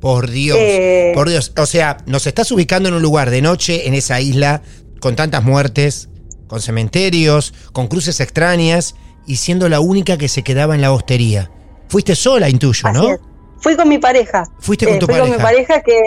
por 0.00 0.30
Dios. 0.30 0.56
Eh, 0.58 1.12
Por 1.14 1.28
Dios. 1.28 1.52
O 1.56 1.66
sea, 1.66 1.98
nos 2.06 2.26
estás 2.26 2.50
ubicando 2.50 2.88
en 2.88 2.94
un 2.96 3.02
lugar 3.02 3.30
de 3.30 3.42
noche, 3.42 3.86
en 3.86 3.94
esa 3.94 4.20
isla, 4.20 4.62
con 5.00 5.16
tantas 5.16 5.44
muertes, 5.44 6.08
con 6.48 6.60
cementerios, 6.60 7.54
con 7.72 7.88
cruces 7.88 8.20
extrañas, 8.20 8.96
y 9.26 9.36
siendo 9.36 9.68
la 9.68 9.80
única 9.80 10.16
que 10.16 10.28
se 10.28 10.42
quedaba 10.42 10.74
en 10.74 10.80
la 10.80 10.92
hostería. 10.92 11.50
Fuiste 11.88 12.14
sola, 12.14 12.48
intuyo, 12.48 12.88
Así 12.88 12.98
¿no? 12.98 13.10
es. 13.12 13.20
Fui 13.62 13.76
con 13.76 13.88
mi 13.88 13.98
pareja. 13.98 14.42
Fuiste 14.58 14.86
con 14.86 14.98
tu 14.98 15.06
fui 15.06 15.18
con 15.20 15.30
mi 15.30 15.36
pareja. 15.36 15.80
que, 15.82 16.00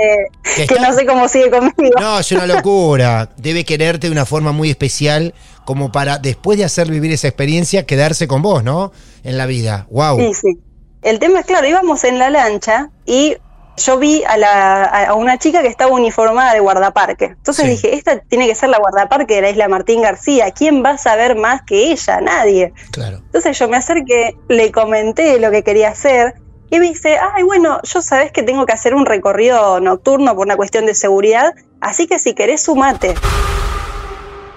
Que 0.68 0.80
no 0.80 0.92
sé 0.94 1.06
cómo 1.06 1.30
sigue 1.30 1.50
conmigo. 1.50 1.96
No, 2.00 2.20
es 2.20 2.30
una 2.34 2.46
locura. 2.46 3.30
Debe 3.38 3.64
quererte 3.64 4.08
de 4.08 4.12
una 4.12 4.26
forma 4.26 4.52
muy 4.52 4.70
especial, 4.70 5.34
como 5.64 5.90
para, 5.90 6.18
después 6.18 6.58
de 6.58 6.66
hacer 6.66 6.90
vivir 6.90 7.14
esa 7.14 7.30
experiencia, 7.30 7.86
quedarse 7.86 8.28
con 8.28 8.42
vos, 8.42 8.64
¿no? 8.64 8.92
En 9.24 9.38
la 9.38 9.46
vida. 9.46 9.88
Wow. 9.90 10.20
Sí, 10.20 10.34
sí. 10.34 10.60
El 11.02 11.20
tema 11.20 11.40
es, 11.40 11.46
claro, 11.46 11.66
íbamos 11.66 12.04
en 12.04 12.20
la 12.20 12.30
lancha 12.30 12.90
y 13.06 13.38
yo 13.78 13.98
vi 14.00 14.24
a, 14.24 14.38
la, 14.38 14.84
a 14.84 15.14
una 15.16 15.38
chica 15.38 15.62
que 15.62 15.68
estaba 15.68 15.92
uniformada 15.92 16.54
de 16.54 16.60
guardaparque. 16.60 17.26
Entonces 17.26 17.66
Sí. 17.66 17.72
dije, 17.72 17.96
esta 17.96 18.20
tiene 18.20 18.48
que 18.48 18.56
ser 18.56 18.70
la 18.70 18.78
guardaparque 18.78 19.36
de 19.36 19.42
la 19.42 19.50
isla 19.50 19.68
Martín 19.68 20.02
García. 20.02 20.52
¿Quién 20.52 20.84
va 20.84 20.92
a 20.92 20.98
saber 20.98 21.36
más 21.36 21.62
que 21.64 21.92
ella? 21.92 22.22
Nadie. 22.22 22.74
Claro. 22.92 23.18
Entonces 23.18 23.58
yo 23.60 23.68
me 23.68 23.78
acerqué, 23.78 24.36
le 24.48 24.72
comenté 24.72 25.40
lo 25.40 25.52
que 25.52 25.64
quería 25.64 25.90
hacer 25.90 26.36
y 26.70 26.80
me 26.80 26.88
dice, 26.88 27.18
ay, 27.36 27.44
bueno, 27.44 27.80
yo 27.84 28.02
sabés 28.02 28.32
que 28.32 28.44
tengo 28.44 28.66
que 28.66 28.74
hacer 28.74 28.96
un 28.96 29.06
recorrido 29.06 29.80
nocturno 29.80 30.36
por 30.36 30.46
una 30.46 30.56
cuestión 30.56 30.86
de 30.86 30.96
seguridad, 30.96 31.54
así 31.80 32.08
que 32.08 32.18
si 32.18 32.34
querés 32.34 32.64
sumate. 32.64 33.14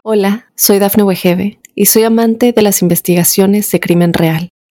Hola, 0.02 0.46
soy 0.54 0.78
Dafne 0.78 1.02
Wegebe 1.02 1.58
y 1.74 1.86
soy 1.86 2.04
amante 2.04 2.52
de 2.52 2.62
las 2.62 2.80
investigaciones 2.82 3.70
de 3.70 3.80
crimen 3.80 4.14
real. 4.14 4.48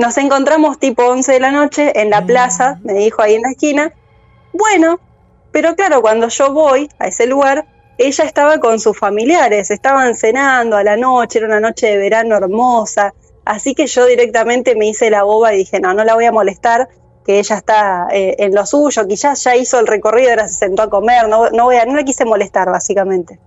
Nos 0.00 0.16
encontramos 0.16 0.78
tipo 0.78 1.02
11 1.04 1.30
de 1.30 1.40
la 1.40 1.50
noche 1.50 2.00
en 2.00 2.08
la 2.08 2.24
plaza, 2.24 2.80
me 2.84 2.94
dijo 2.94 3.20
ahí 3.20 3.34
en 3.34 3.42
la 3.42 3.50
esquina. 3.50 3.92
Bueno, 4.50 4.98
pero 5.52 5.76
claro, 5.76 6.00
cuando 6.00 6.28
yo 6.28 6.54
voy 6.54 6.88
a 6.98 7.08
ese 7.08 7.26
lugar, 7.26 7.66
ella 7.98 8.24
estaba 8.24 8.60
con 8.60 8.80
sus 8.80 8.98
familiares, 8.98 9.70
estaban 9.70 10.14
cenando 10.14 10.78
a 10.78 10.84
la 10.84 10.96
noche, 10.96 11.38
era 11.38 11.48
una 11.48 11.60
noche 11.60 11.88
de 11.88 11.98
verano 11.98 12.34
hermosa, 12.34 13.12
así 13.44 13.74
que 13.74 13.86
yo 13.88 14.06
directamente 14.06 14.74
me 14.74 14.86
hice 14.86 15.10
la 15.10 15.24
boba 15.24 15.52
y 15.52 15.58
dije, 15.58 15.80
no, 15.80 15.92
no 15.92 16.02
la 16.02 16.14
voy 16.14 16.24
a 16.24 16.32
molestar, 16.32 16.88
que 17.26 17.38
ella 17.38 17.56
está 17.56 18.08
eh, 18.10 18.36
en 18.38 18.54
lo 18.54 18.64
suyo, 18.64 19.06
quizás 19.06 19.44
ya 19.44 19.54
hizo 19.54 19.78
el 19.80 19.86
recorrido, 19.86 20.30
ahora 20.30 20.48
se 20.48 20.54
sentó 20.54 20.80
a 20.80 20.88
comer, 20.88 21.28
no, 21.28 21.50
no, 21.50 21.64
voy 21.64 21.76
a, 21.76 21.84
no 21.84 21.94
la 21.94 22.04
quise 22.04 22.24
molestar 22.24 22.70
básicamente. 22.70 23.38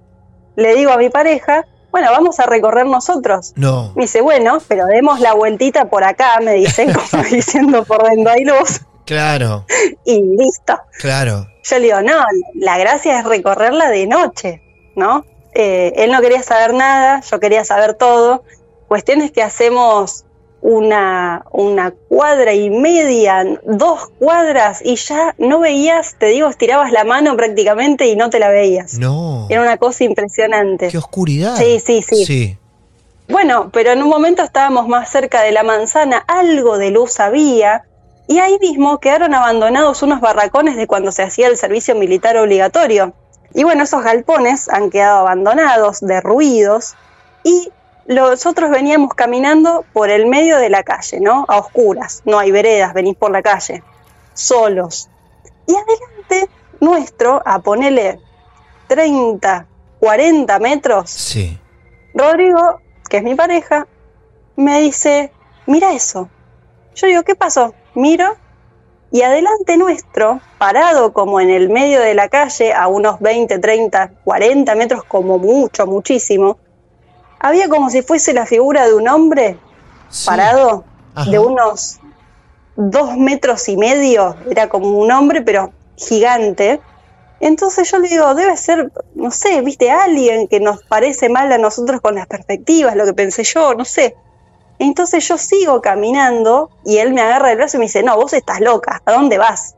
Le 0.56 0.76
digo 0.76 0.92
a 0.92 0.98
mi 0.98 1.10
pareja, 1.10 1.66
bueno, 1.94 2.10
vamos 2.12 2.40
a 2.42 2.46
recorrer 2.48 2.88
nosotros. 2.88 3.54
No. 3.56 3.94
Me 3.96 4.02
dice, 4.04 4.20
bueno, 4.20 4.58
pero 4.68 4.86
demos 4.88 5.22
la 5.22 5.34
vueltita 5.34 5.86
por 5.90 6.04
acá, 6.04 6.40
me 6.42 6.54
dicen, 6.56 6.92
como 7.12 7.24
diciendo 7.24 7.86
por 7.86 8.04
donde 8.04 8.30
hay 8.30 8.44
luz, 8.44 8.82
Claro, 9.06 9.66
y 10.06 10.22
listo. 10.22 10.78
claro. 11.00 11.48
Yo 11.64 11.78
le 11.78 11.86
digo, 11.86 12.02
no, 12.02 12.16
la 12.56 12.78
gracia 12.78 13.20
es 13.20 13.26
recorrerla 13.26 13.90
de 13.90 14.08
noche, 14.08 14.62
¿no? 14.96 15.24
Eh, 15.54 15.94
él 15.98 16.12
no 16.12 16.20
quería 16.20 16.42
saber 16.42 16.74
nada, 16.74 17.22
yo 17.22 17.40
quería 17.40 17.64
saber 17.64 17.94
todo. 17.94 18.44
Cuestión 18.88 19.22
es 19.22 19.32
que 19.32 19.44
hacemos 19.44 20.26
una, 20.64 21.44
una 21.52 21.92
cuadra 21.92 22.54
y 22.54 22.70
media, 22.70 23.60
dos 23.66 24.08
cuadras, 24.18 24.82
y 24.84 24.96
ya 24.96 25.36
no 25.38 25.60
veías, 25.60 26.16
te 26.18 26.28
digo, 26.28 26.48
estirabas 26.48 26.94
la 26.94 27.04
mano 27.04 27.36
prácticamente 27.36 28.08
y 28.08 28.16
no 28.16 28.30
te 28.30 28.40
la 28.40 28.48
veías. 28.48 28.98
No. 28.98 29.46
Era 29.50 29.62
una 29.62 29.76
cosa 29.76 30.06
impresionante. 30.06 30.88
Qué 30.88 30.98
oscuridad. 30.98 31.58
Sí, 31.58 31.82
sí, 31.86 32.02
sí. 32.02 32.26
Sí. 32.26 32.58
Bueno, 33.28 33.72
pero 33.74 33.92
en 33.92 34.02
un 34.02 34.10
momento 34.10 34.42
estábamos 34.42 34.88
más 34.88 35.10
cerca 35.10 35.42
de 35.42 35.52
la 35.52 35.64
manzana, 35.64 36.24
algo 36.28 36.78
de 36.78 36.92
luz 36.92 37.20
había, 37.20 37.84
y 38.28 38.40
ahí 38.40 38.58
mismo 38.62 39.00
quedaron 39.00 39.34
abandonados 39.34 40.02
unos 40.02 40.22
barracones 40.22 40.78
de 40.78 40.88
cuando 40.88 41.12
se 41.12 41.24
hacía 41.24 41.48
el 41.48 41.58
servicio 41.58 41.94
militar 41.94 42.38
obligatorio. 42.38 43.14
Y 43.54 43.66
bueno, 43.66 43.84
esos 43.84 44.02
galpones 44.02 44.70
han 44.70 44.90
quedado 44.90 45.20
abandonados, 45.20 46.00
derruidos, 46.00 46.96
y 47.44 47.70
nosotros 48.08 48.70
veníamos 48.70 49.14
caminando 49.14 49.86
por 49.94 50.10
el 50.10 50.26
medio 50.26 50.58
de 50.58 50.70
la 50.70 50.84
calle, 50.84 51.20
¿no? 51.20 51.46
A 51.48 51.58
oscuras, 51.58 52.22
no 52.26 52.40
hay 52.40 52.52
veredas, 52.52 52.94
venís 52.94 53.16
por 53.16 53.32
la 53.32 53.42
calle, 53.42 53.84
solos. 54.34 55.10
Y 55.68 55.74
adelante 55.76 56.50
nuestro, 56.80 57.42
a 57.46 57.60
ponerle 57.60 58.20
30, 58.88 59.66
40 60.00 60.60
metros, 60.60 61.10
Sí. 61.10 61.58
Rodrigo, 62.14 62.80
que 63.10 63.18
es 63.18 63.24
mi 63.24 63.36
pareja, 63.36 63.88
me 64.56 64.80
dice, 64.82 65.32
mira 65.66 65.94
eso. 65.94 66.30
Yo 66.96 67.08
digo, 67.08 67.24
¿qué 67.24 67.36
pasó? 67.36 67.74
Miro 67.96 68.36
y 69.12 69.22
adelante 69.22 69.78
nuestro, 69.78 70.42
parado 70.58 71.14
como 71.14 71.40
en 71.40 71.50
el 71.50 71.70
medio 71.70 72.00
de 72.02 72.16
la 72.16 72.30
calle, 72.30 72.74
a 72.74 72.88
unos 72.88 73.20
20, 73.20 73.60
30, 73.60 74.12
40 74.24 74.76
metros 74.76 75.04
como 75.04 75.38
mucho, 75.38 75.86
muchísimo, 75.86 76.58
había 77.44 77.70
como 77.70 77.90
si 77.92 78.02
fuese 78.02 78.34
la 78.34 78.46
figura 78.48 78.88
de 78.88 78.96
un 78.96 79.08
hombre 79.08 79.58
Sí. 80.10 80.26
parado 80.28 80.84
Ajá. 81.14 81.30
de 81.30 81.40
unos 81.40 82.00
dos 82.76 83.18
metros 83.18 83.68
y 83.70 83.78
medio, 83.78 84.36
era 84.50 84.70
como 84.70 84.98
un 84.98 85.12
hombre, 85.12 85.42
pero 85.42 85.72
gigante. 85.96 86.82
Entonces 87.40 87.92
yo 87.92 88.00
le 88.00 88.08
digo, 88.08 88.34
debe 88.36 88.56
ser, 88.56 88.92
no 89.16 89.30
sé, 89.32 89.62
viste, 89.62 89.92
alguien 89.92 90.48
que 90.48 90.60
nos 90.60 90.82
parece 90.84 91.30
mal 91.30 91.52
a 91.52 91.58
nosotros 91.58 92.00
con 92.02 92.16
las 92.16 92.26
perspectivas, 92.28 92.96
lo 92.96 93.06
que 93.06 93.14
pensé 93.14 93.44
yo, 93.44 93.74
no 93.74 93.86
sé. 93.86 94.16
Entonces 94.80 95.28
yo 95.28 95.38
sigo 95.38 95.82
caminando 95.82 96.70
y 96.86 96.98
él 96.98 97.14
me 97.14 97.22
agarra 97.22 97.52
el 97.52 97.58
brazo 97.58 97.78
y 97.78 97.80
me 97.80 97.86
dice, 97.86 98.02
no, 98.04 98.16
vos 98.16 98.34
estás 98.34 98.60
loca, 98.62 99.02
¿a 99.06 99.12
dónde 99.12 99.38
vas? 99.38 99.76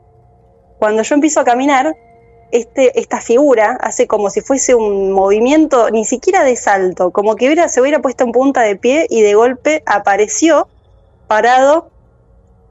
Cuando 0.78 1.02
yo 1.02 1.14
empiezo 1.14 1.40
a 1.40 1.44
caminar, 1.44 1.94
este, 2.52 2.98
esta 3.00 3.20
figura 3.20 3.76
hace 3.80 4.06
como 4.06 4.30
si 4.30 4.40
fuese 4.40 4.74
un 4.74 5.12
movimiento, 5.12 5.90
ni 5.90 6.04
siquiera 6.04 6.44
de 6.44 6.56
salto, 6.56 7.10
como 7.10 7.36
que 7.36 7.46
hubiera, 7.46 7.68
se 7.68 7.80
hubiera 7.80 8.00
puesto 8.00 8.24
en 8.24 8.32
punta 8.32 8.62
de 8.62 8.76
pie 8.76 9.06
y 9.10 9.22
de 9.22 9.34
golpe 9.34 9.82
apareció 9.86 10.68
parado 11.26 11.90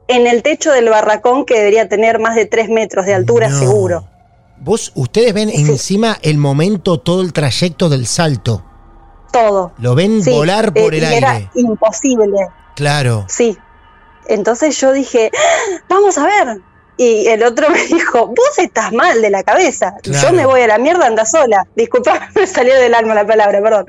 en 0.08 0.26
el 0.26 0.42
techo 0.42 0.72
del 0.72 0.88
barracón 0.88 1.44
que 1.44 1.54
debería 1.58 1.88
tener 1.88 2.18
más 2.18 2.34
de 2.36 2.46
tres 2.46 2.68
metros 2.68 3.06
de 3.06 3.14
altura 3.14 3.48
No. 3.48 3.58
seguro. 3.58 4.08
Vos, 4.58 4.92
ustedes 4.94 5.34
ven 5.34 5.50
encima 5.50 6.16
el 6.22 6.38
momento, 6.38 6.98
todo 6.98 7.20
el 7.20 7.32
trayecto 7.32 7.88
del 7.90 8.06
salto. 8.06 8.64
Todo. 9.32 9.72
Lo 9.78 9.94
ven 9.94 10.22
Sí, 10.22 10.30
volar 10.30 10.72
por 10.72 10.94
eh, 10.94 10.98
el 10.98 11.04
Era 11.04 11.30
aire. 11.32 11.50
imposible. 11.54 12.38
Claro. 12.74 13.26
Sí. 13.28 13.58
Entonces 14.28 14.80
yo 14.80 14.92
dije, 14.92 15.30
"Ah, 15.34 15.82
vamos 15.90 16.16
a 16.16 16.24
ver. 16.24 16.60
Y 16.96 17.26
el 17.28 17.42
otro 17.42 17.68
me 17.70 17.82
dijo, 17.86 18.28
vos 18.28 18.58
estás 18.58 18.92
mal 18.92 19.20
de 19.22 19.30
la 19.30 19.42
cabeza. 19.42 19.94
Claro. 20.02 20.28
Yo 20.28 20.32
me 20.34 20.46
voy 20.46 20.62
a 20.62 20.66
la 20.66 20.78
mierda, 20.78 21.06
anda 21.06 21.24
sola. 21.26 21.66
Disculpa, 21.74 22.28
me 22.34 22.46
salió 22.46 22.74
del 22.74 22.94
alma 22.94 23.14
la 23.14 23.26
palabra, 23.26 23.60
perdón. 23.62 23.86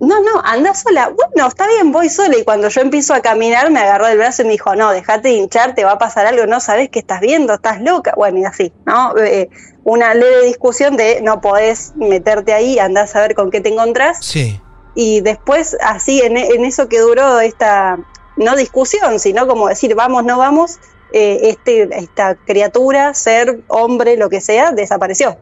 No, 0.00 0.20
no, 0.20 0.42
anda 0.44 0.74
sola. 0.74 1.08
Bueno, 1.08 1.48
está 1.48 1.66
bien, 1.68 1.92
voy 1.92 2.08
sola. 2.08 2.36
Y 2.36 2.44
cuando 2.44 2.68
yo 2.68 2.80
empiezo 2.80 3.14
a 3.14 3.20
caminar, 3.20 3.70
me 3.70 3.80
agarró 3.80 4.06
del 4.06 4.18
brazo 4.18 4.42
y 4.42 4.46
me 4.46 4.50
dijo, 4.52 4.74
no, 4.74 4.90
dejate 4.90 5.28
de 5.28 5.34
hinchar, 5.34 5.74
te 5.74 5.84
va 5.84 5.92
a 5.92 5.98
pasar 5.98 6.26
algo, 6.26 6.46
no 6.46 6.60
sabes 6.60 6.90
qué 6.90 6.98
estás 6.98 7.20
viendo, 7.20 7.54
estás 7.54 7.80
loca. 7.80 8.12
Bueno, 8.16 8.38
y 8.38 8.44
así, 8.44 8.72
¿no? 8.86 9.16
Eh, 9.18 9.48
una 9.84 10.12
leve 10.14 10.46
discusión 10.46 10.96
de 10.96 11.20
no 11.22 11.40
podés 11.40 11.92
meterte 11.96 12.52
ahí, 12.52 12.78
andás 12.78 13.14
a 13.16 13.20
ver 13.20 13.34
con 13.34 13.50
qué 13.50 13.60
te 13.60 13.68
encontrás 13.68 14.18
Sí. 14.20 14.60
y 14.94 15.20
después 15.20 15.76
así 15.82 16.20
en, 16.22 16.36
en 16.38 16.64
eso 16.64 16.88
que 16.88 17.00
duró 17.00 17.38
esta 17.40 17.98
no 18.36 18.56
discusión 18.56 19.20
sino 19.20 19.46
como 19.46 19.68
decir 19.68 19.94
vamos 19.94 20.24
no 20.24 20.38
vamos 20.38 20.78
eh, 21.16 21.50
este 21.50 21.88
esta 21.96 22.34
criatura 22.34 23.14
ser 23.14 23.62
hombre 23.68 24.16
lo 24.16 24.28
que 24.28 24.40
sea 24.40 24.72
desapareció 24.72 25.36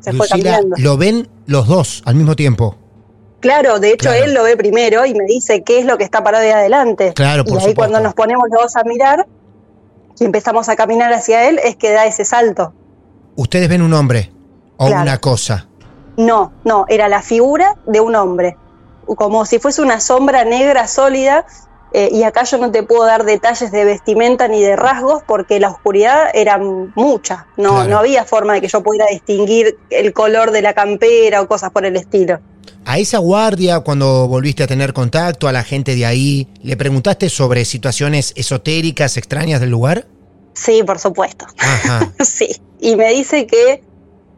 se 0.00 0.12
fue 0.12 0.26
Lucila, 0.28 0.52
cambiando 0.52 0.76
lo 0.78 0.96
ven 0.98 1.28
los 1.46 1.66
dos 1.66 2.02
al 2.04 2.14
mismo 2.14 2.36
tiempo. 2.36 2.76
claro 3.40 3.78
de 3.80 3.88
hecho 3.92 4.10
Claro. 4.10 4.24
él 4.24 4.34
lo 4.34 4.42
ve 4.42 4.56
primero 4.56 5.06
y 5.06 5.14
me 5.14 5.24
dice 5.24 5.62
qué 5.62 5.78
es 5.78 5.86
lo 5.86 5.96
que 5.98 6.04
está 6.04 6.22
parado 6.22 6.44
ahí 6.44 6.50
adelante 6.50 7.12
Claro, 7.14 7.42
y 7.46 7.50
por 7.50 7.58
ahí 7.60 7.68
supuesto. 7.68 7.74
cuando 7.92 8.00
nos 8.00 8.14
ponemos 8.14 8.44
los 8.52 8.62
dos 8.64 8.76
a 8.76 8.84
mirar 8.84 9.26
y 10.20 10.24
empezamos 10.24 10.68
a 10.68 10.76
caminar 10.76 11.12
hacia 11.12 11.48
él 11.48 11.58
es 11.64 11.76
que 11.76 11.90
da 11.92 12.04
ese 12.06 12.24
salto 12.24 12.72
Ustedes 13.36 13.68
ven 13.68 13.82
un 13.82 13.92
hombre 13.94 14.30
o 14.76 14.86
Claro. 14.86 15.02
una 15.02 15.18
cosa. 15.18 15.66
No, 16.16 16.52
no, 16.64 16.84
era 16.88 17.08
la 17.08 17.20
figura 17.22 17.74
de 17.86 18.00
un 18.00 18.14
hombre, 18.14 18.56
como 19.16 19.44
si 19.44 19.58
fuese 19.58 19.82
una 19.82 19.98
sombra 20.00 20.44
negra 20.44 20.86
sólida. 20.86 21.44
Eh, 21.96 22.08
y 22.12 22.24
acá 22.24 22.42
yo 22.42 22.58
no 22.58 22.72
te 22.72 22.82
puedo 22.82 23.06
dar 23.06 23.24
detalles 23.24 23.70
de 23.70 23.84
vestimenta 23.84 24.48
ni 24.48 24.60
de 24.60 24.74
rasgos 24.74 25.22
porque 25.26 25.60
la 25.60 25.70
oscuridad 25.70 26.24
era 26.34 26.58
mucha. 26.58 27.46
No, 27.56 27.70
Claro. 27.74 27.88
no 27.88 27.98
había 27.98 28.24
forma 28.24 28.52
de 28.54 28.60
que 28.60 28.66
yo 28.68 28.82
pudiera 28.82 29.06
distinguir 29.10 29.78
el 29.90 30.12
color 30.12 30.50
de 30.50 30.60
la 30.60 30.74
campera 30.74 31.40
o 31.40 31.46
cosas 31.46 31.70
por 31.70 31.86
el 31.86 31.94
estilo. 31.96 32.40
A 32.84 32.98
esa 32.98 33.18
guardia, 33.18 33.78
cuando 33.80 34.26
volviste 34.26 34.64
a 34.64 34.66
tener 34.66 34.92
contacto, 34.92 35.46
a 35.46 35.52
la 35.52 35.62
gente 35.62 35.94
de 35.94 36.04
ahí, 36.04 36.48
¿le 36.62 36.76
preguntaste 36.76 37.28
sobre 37.30 37.64
situaciones 37.64 38.32
esotéricas, 38.36 39.16
extrañas 39.16 39.60
del 39.60 39.70
lugar? 39.70 40.06
Sí, 40.54 40.82
por 40.82 40.98
supuesto. 40.98 41.46
Ajá. 41.58 42.12
Sí. 42.24 42.60
Y 42.80 42.96
me 42.96 43.08
dice 43.12 43.46
que 43.46 43.82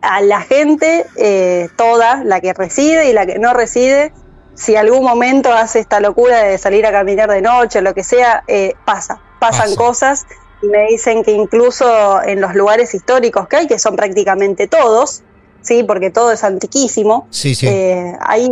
a 0.02 0.20
la 0.20 0.42
gente, 0.42 1.06
eh, 1.16 1.68
toda, 1.76 2.22
la 2.22 2.40
que 2.40 2.52
reside 2.52 3.08
y 3.10 3.12
la 3.14 3.24
que 3.26 3.38
no 3.38 3.54
reside, 3.54 4.12
si 4.56 4.74
algún 4.74 5.04
momento 5.04 5.52
hace 5.52 5.78
esta 5.78 6.00
locura 6.00 6.42
de 6.42 6.58
salir 6.58 6.84
a 6.86 6.90
caminar 6.92 7.30
de 7.30 7.42
noche 7.42 7.78
o 7.78 7.82
lo 7.82 7.94
que 7.94 8.02
sea, 8.02 8.42
eh, 8.48 8.74
pasa, 8.84 9.20
pasan 9.38 9.66
Pasa. 9.68 9.76
cosas. 9.76 10.26
Y 10.62 10.66
me 10.66 10.86
dicen 10.88 11.22
que 11.22 11.32
incluso 11.32 12.22
en 12.22 12.40
los 12.40 12.54
lugares 12.54 12.94
históricos 12.94 13.46
que 13.48 13.56
hay, 13.56 13.66
que 13.66 13.78
son 13.78 13.94
prácticamente 13.94 14.66
todos, 14.66 15.22
sí, 15.60 15.84
porque 15.84 16.10
todo 16.10 16.32
es 16.32 16.42
antiquísimo, 16.42 17.26
Sí, 17.30 17.54
sí. 17.54 17.66
eh, 17.68 18.12
hay 18.20 18.50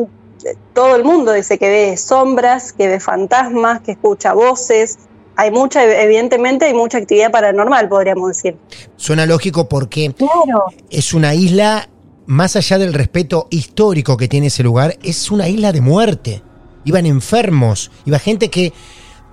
todo 0.75 0.95
el 0.95 1.05
mundo 1.05 1.33
dice 1.33 1.57
que 1.59 1.69
ve 1.71 1.97
sombras, 1.97 2.75
que 2.75 2.87
ve 2.87 3.01
fantasmas, 3.01 3.81
que 3.81 3.93
escucha 3.93 4.35
voces. 4.35 4.99
Hay 5.37 5.51
mucha, 5.51 5.83
evidentemente, 5.85 6.67
hay 6.67 6.75
mucha 6.75 6.99
actividad 6.99 7.31
paranormal, 7.31 7.89
podríamos 7.89 8.29
decir. 8.29 8.59
Suena 8.97 9.25
lógico 9.25 9.69
porque 9.71 10.13
Claro. 10.13 10.67
es 10.91 11.15
una 11.15 11.35
isla, 11.35 11.89
más 12.27 12.57
allá 12.57 12.79
del 12.79 12.95
respeto 12.95 13.49
histórico 13.51 14.17
que 14.17 14.29
tiene 14.29 14.49
ese 14.49 14.63
lugar, 14.63 14.99
es 15.03 15.31
una 15.31 15.49
isla 15.49 15.73
de 15.73 15.81
muerte. 15.81 16.43
Iban 16.85 17.07
enfermos, 17.07 17.91
iba 18.05 18.19
gente 18.19 18.51
que 18.51 18.73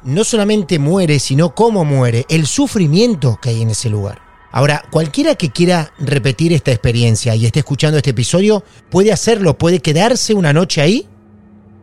no 0.03 0.23
solamente 0.23 0.79
muere, 0.79 1.19
sino 1.19 1.53
cómo 1.53 1.85
muere, 1.85 2.25
el 2.29 2.47
sufrimiento 2.47 3.39
que 3.41 3.49
hay 3.49 3.61
en 3.61 3.69
ese 3.69 3.89
lugar. 3.89 4.19
Ahora, 4.51 4.83
cualquiera 4.91 5.35
que 5.35 5.49
quiera 5.49 5.93
repetir 5.97 6.51
esta 6.51 6.71
experiencia 6.71 7.35
y 7.35 7.45
esté 7.45 7.59
escuchando 7.59 7.97
este 7.97 8.09
episodio, 8.09 8.63
puede 8.89 9.13
hacerlo, 9.13 9.57
puede 9.57 9.79
quedarse 9.79 10.33
una 10.33 10.51
noche 10.51 10.81
ahí. 10.81 11.07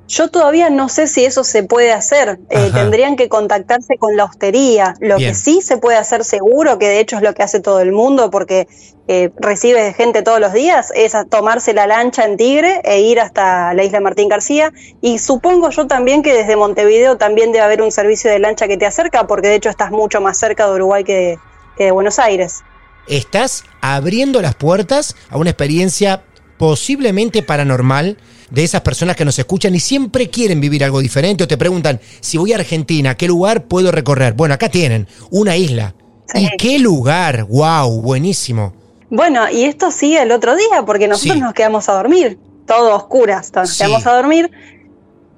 Yo 0.08 0.28
todavía 0.28 0.70
no 0.70 0.88
sé 0.88 1.06
si 1.06 1.26
eso 1.26 1.44
se 1.44 1.62
puede 1.62 1.92
hacer. 1.92 2.38
Eh, 2.48 2.70
tendrían 2.72 3.14
que 3.14 3.28
contactarse 3.28 3.98
con 3.98 4.16
la 4.16 4.24
hostería. 4.24 4.94
Lo 5.00 5.16
Bien. 5.16 5.30
que 5.30 5.34
sí 5.34 5.60
se 5.60 5.76
puede 5.76 5.98
hacer 5.98 6.24
seguro, 6.24 6.78
que 6.78 6.88
de 6.88 6.98
hecho 7.00 7.16
es 7.16 7.22
lo 7.22 7.34
que 7.34 7.42
hace 7.42 7.60
todo 7.60 7.80
el 7.80 7.92
mundo, 7.92 8.30
porque 8.30 8.68
eh, 9.06 9.30
recibe 9.36 9.92
gente 9.92 10.22
todos 10.22 10.40
los 10.40 10.54
días, 10.54 10.92
es 10.94 11.14
a 11.14 11.26
tomarse 11.26 11.74
la 11.74 11.86
lancha 11.86 12.24
en 12.24 12.38
Tigre 12.38 12.80
e 12.84 13.00
ir 13.00 13.20
hasta 13.20 13.74
la 13.74 13.84
isla 13.84 14.00
Martín 14.00 14.30
García. 14.30 14.72
Y 15.02 15.18
supongo 15.18 15.68
yo 15.68 15.86
también 15.86 16.22
que 16.22 16.32
desde 16.32 16.56
Montevideo 16.56 17.18
también 17.18 17.52
debe 17.52 17.66
haber 17.66 17.82
un 17.82 17.92
servicio 17.92 18.30
de 18.30 18.38
lancha 18.38 18.66
que 18.66 18.78
te 18.78 18.86
acerca, 18.86 19.26
porque 19.26 19.48
de 19.48 19.56
hecho 19.56 19.68
estás 19.68 19.90
mucho 19.90 20.22
más 20.22 20.38
cerca 20.38 20.66
de 20.66 20.72
Uruguay 20.72 21.04
que 21.04 21.14
de, 21.14 21.38
que 21.76 21.84
de 21.84 21.90
Buenos 21.90 22.18
Aires. 22.18 22.62
Estás 23.06 23.64
abriendo 23.82 24.40
las 24.40 24.54
puertas 24.54 25.16
a 25.28 25.36
una 25.36 25.50
experiencia 25.50 26.22
posiblemente 26.56 27.42
paranormal 27.42 28.16
de 28.50 28.64
esas 28.64 28.80
personas 28.80 29.16
que 29.16 29.24
nos 29.24 29.38
escuchan 29.38 29.74
y 29.74 29.80
siempre 29.80 30.28
quieren 30.30 30.60
vivir 30.60 30.82
algo 30.84 31.00
diferente 31.00 31.44
o 31.44 31.48
te 31.48 31.56
preguntan, 31.56 32.00
si 32.20 32.38
voy 32.38 32.52
a 32.52 32.56
Argentina, 32.56 33.14
¿qué 33.16 33.28
lugar 33.28 33.64
puedo 33.64 33.90
recorrer? 33.92 34.32
Bueno, 34.34 34.54
acá 34.54 34.68
tienen 34.68 35.06
una 35.30 35.56
isla. 35.56 35.94
Sí. 36.32 36.44
¿Y 36.44 36.56
qué 36.56 36.78
lugar? 36.78 37.44
¡Wow! 37.44 38.02
Buenísimo. 38.02 38.74
Bueno, 39.10 39.50
y 39.50 39.64
esto 39.64 39.90
sigue 39.90 40.20
el 40.22 40.32
otro 40.32 40.54
día, 40.56 40.82
porque 40.84 41.08
nosotros 41.08 41.34
Sí. 41.36 41.40
nos 41.40 41.54
quedamos 41.54 41.88
a 41.88 41.94
dormir, 41.94 42.38
todo 42.66 42.94
oscuras, 42.94 43.50
nos 43.54 43.70
Sí. 43.70 43.78
quedamos 43.84 44.06
a 44.06 44.12
dormir. 44.14 44.50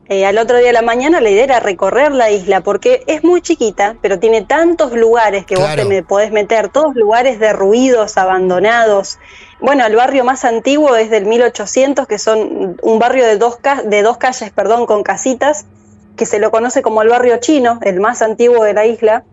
Eh, 0.09 0.27
al 0.27 0.39
otro 0.39 0.57
día 0.59 0.67
de 0.67 0.73
la 0.73 0.83
mañana 0.83 1.21
la 1.21 1.31
idea 1.31 1.45
era 1.45 1.61
recorrer 1.61 2.11
la 2.11 2.33
isla, 2.33 2.63
porque 2.63 3.05
es 3.07 3.23
muy 3.23 3.41
chiquita, 3.43 3.97
pero 4.03 4.19
tiene 4.19 4.43
tantos 4.43 4.93
lugares 4.93 5.47
que 5.47 5.55
vos 5.55 5.69
te 5.77 5.85
me 5.85 6.03
podés 6.03 6.33
meter, 6.33 6.69
todos 6.69 6.97
lugares 6.97 7.39
derruidos, 7.39 8.17
abandonados. 8.17 9.19
Bueno, 9.61 9.85
el 9.87 9.95
barrio 9.97 10.25
más 10.25 10.45
antiguo 10.45 10.97
es 10.97 11.11
del 11.11 11.27
1800, 11.27 12.07
que 12.07 12.19
son 12.19 12.79
un 12.83 12.99
barrio 12.99 13.27
de 13.27 13.37
dos, 13.37 13.57
ca- 13.59 13.83
de 13.83 14.03
dos 14.03 14.17
calles, 14.17 14.51
perdón, 14.53 14.87
con 14.87 15.03
casitas, 15.03 15.67
que 16.17 16.27
se 16.27 16.39
lo 16.39 16.51
conoce 16.51 16.83
como 16.83 17.01
el 17.03 17.09
barrio 17.09 17.39
chino, 17.39 17.79
el 17.83 17.99
más 18.01 18.21
antiguo 18.23 18.65
de 18.65 18.75
la 18.75 18.85
isla 18.87 19.25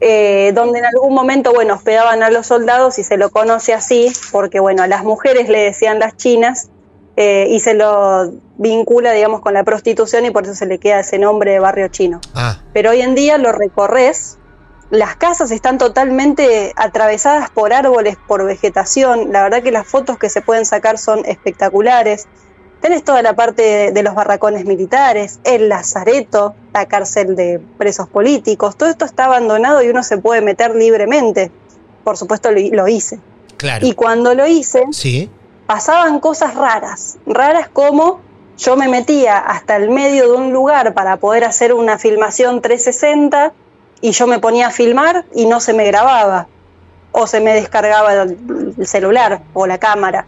eh, 0.00 0.50
donde 0.54 0.80
en 0.80 0.84
algún 0.86 1.14
momento, 1.14 1.52
bueno, 1.52 1.74
hospedaban 1.74 2.22
a 2.24 2.30
los 2.30 2.46
soldados 2.48 2.98
y 2.98 3.04
se 3.04 3.16
lo 3.16 3.30
conoce 3.30 3.72
así, 3.72 4.12
porque, 4.32 4.58
bueno, 4.58 4.82
a 4.82 4.86
las 4.88 5.04
mujeres 5.04 5.48
le 5.48 5.60
decían 5.62 5.98
las 6.00 6.16
chinas 6.16 6.70
eh, 7.16 7.46
y 7.50 7.60
se 7.60 7.74
lo 7.74 8.32
vincula, 8.56 9.12
digamos, 9.12 9.40
con 9.42 9.54
la 9.54 9.62
prostitución 9.62 10.24
y 10.26 10.30
por 10.32 10.42
eso 10.44 10.54
se 10.56 10.66
le 10.66 10.78
queda 10.78 11.00
ese 11.00 11.18
nombre 11.20 11.52
de 11.52 11.60
barrio 11.60 11.86
chino. 11.88 12.20
Ah, 12.34 12.58
Pero 12.72 12.90
hoy 12.90 13.00
en 13.02 13.14
día 13.14 13.38
lo 13.38 13.52
recorres, 13.52 14.38
las 14.90 15.16
casas 15.16 15.50
están 15.50 15.78
totalmente 15.78 16.72
atravesadas 16.76 17.50
por 17.50 17.72
árboles, 17.72 18.16
por 18.28 18.44
vegetación, 18.44 19.32
la 19.32 19.42
verdad 19.42 19.62
que 19.62 19.70
las 19.72 19.86
fotos 19.86 20.18
que 20.18 20.28
se 20.28 20.40
pueden 20.42 20.64
sacar 20.66 20.98
son 20.98 21.24
espectaculares. 21.24 22.26
Tenés 22.80 23.02
toda 23.02 23.22
la 23.22 23.34
parte 23.34 23.62
de, 23.62 23.92
de 23.92 24.02
los 24.02 24.14
barracones 24.14 24.66
militares, 24.66 25.40
el 25.44 25.70
lazareto, 25.70 26.54
la 26.74 26.86
cárcel 26.86 27.34
de 27.34 27.58
presos 27.78 28.08
políticos, 28.08 28.76
todo 28.76 28.90
esto 28.90 29.04
está 29.06 29.24
abandonado 29.24 29.82
y 29.82 29.88
uno 29.88 30.02
se 30.02 30.18
puede 30.18 30.42
meter 30.42 30.74
libremente. 30.76 31.50
Por 32.04 32.16
supuesto 32.18 32.50
lo, 32.50 32.60
lo 32.60 32.86
hice. 32.86 33.18
claro. 33.56 33.86
Y 33.86 33.94
cuando 33.94 34.34
lo 34.34 34.46
hice, 34.46 34.84
Sí. 34.92 35.30
pasaban 35.66 36.20
cosas 36.20 36.54
raras, 36.54 37.16
raras 37.26 37.68
como 37.72 38.20
yo 38.58 38.76
me 38.76 38.86
metía 38.86 39.38
hasta 39.38 39.76
el 39.76 39.88
medio 39.90 40.30
de 40.30 40.36
un 40.36 40.52
lugar 40.52 40.92
para 40.94 41.16
poder 41.16 41.42
hacer 41.44 41.72
una 41.72 41.98
filmación 41.98 42.60
360 42.60 43.52
y 44.04 44.10
yo 44.12 44.26
me 44.26 44.38
ponía 44.38 44.66
a 44.66 44.70
filmar 44.70 45.24
y 45.34 45.46
no 45.46 45.60
se 45.60 45.72
me 45.72 45.84
grababa 45.86 46.46
o 47.12 47.26
se 47.26 47.40
me 47.40 47.54
descargaba 47.54 48.12
el 48.12 48.74
el 48.78 48.86
celular 48.86 49.40
o 49.54 49.66
la 49.66 49.78
cámara. 49.78 50.26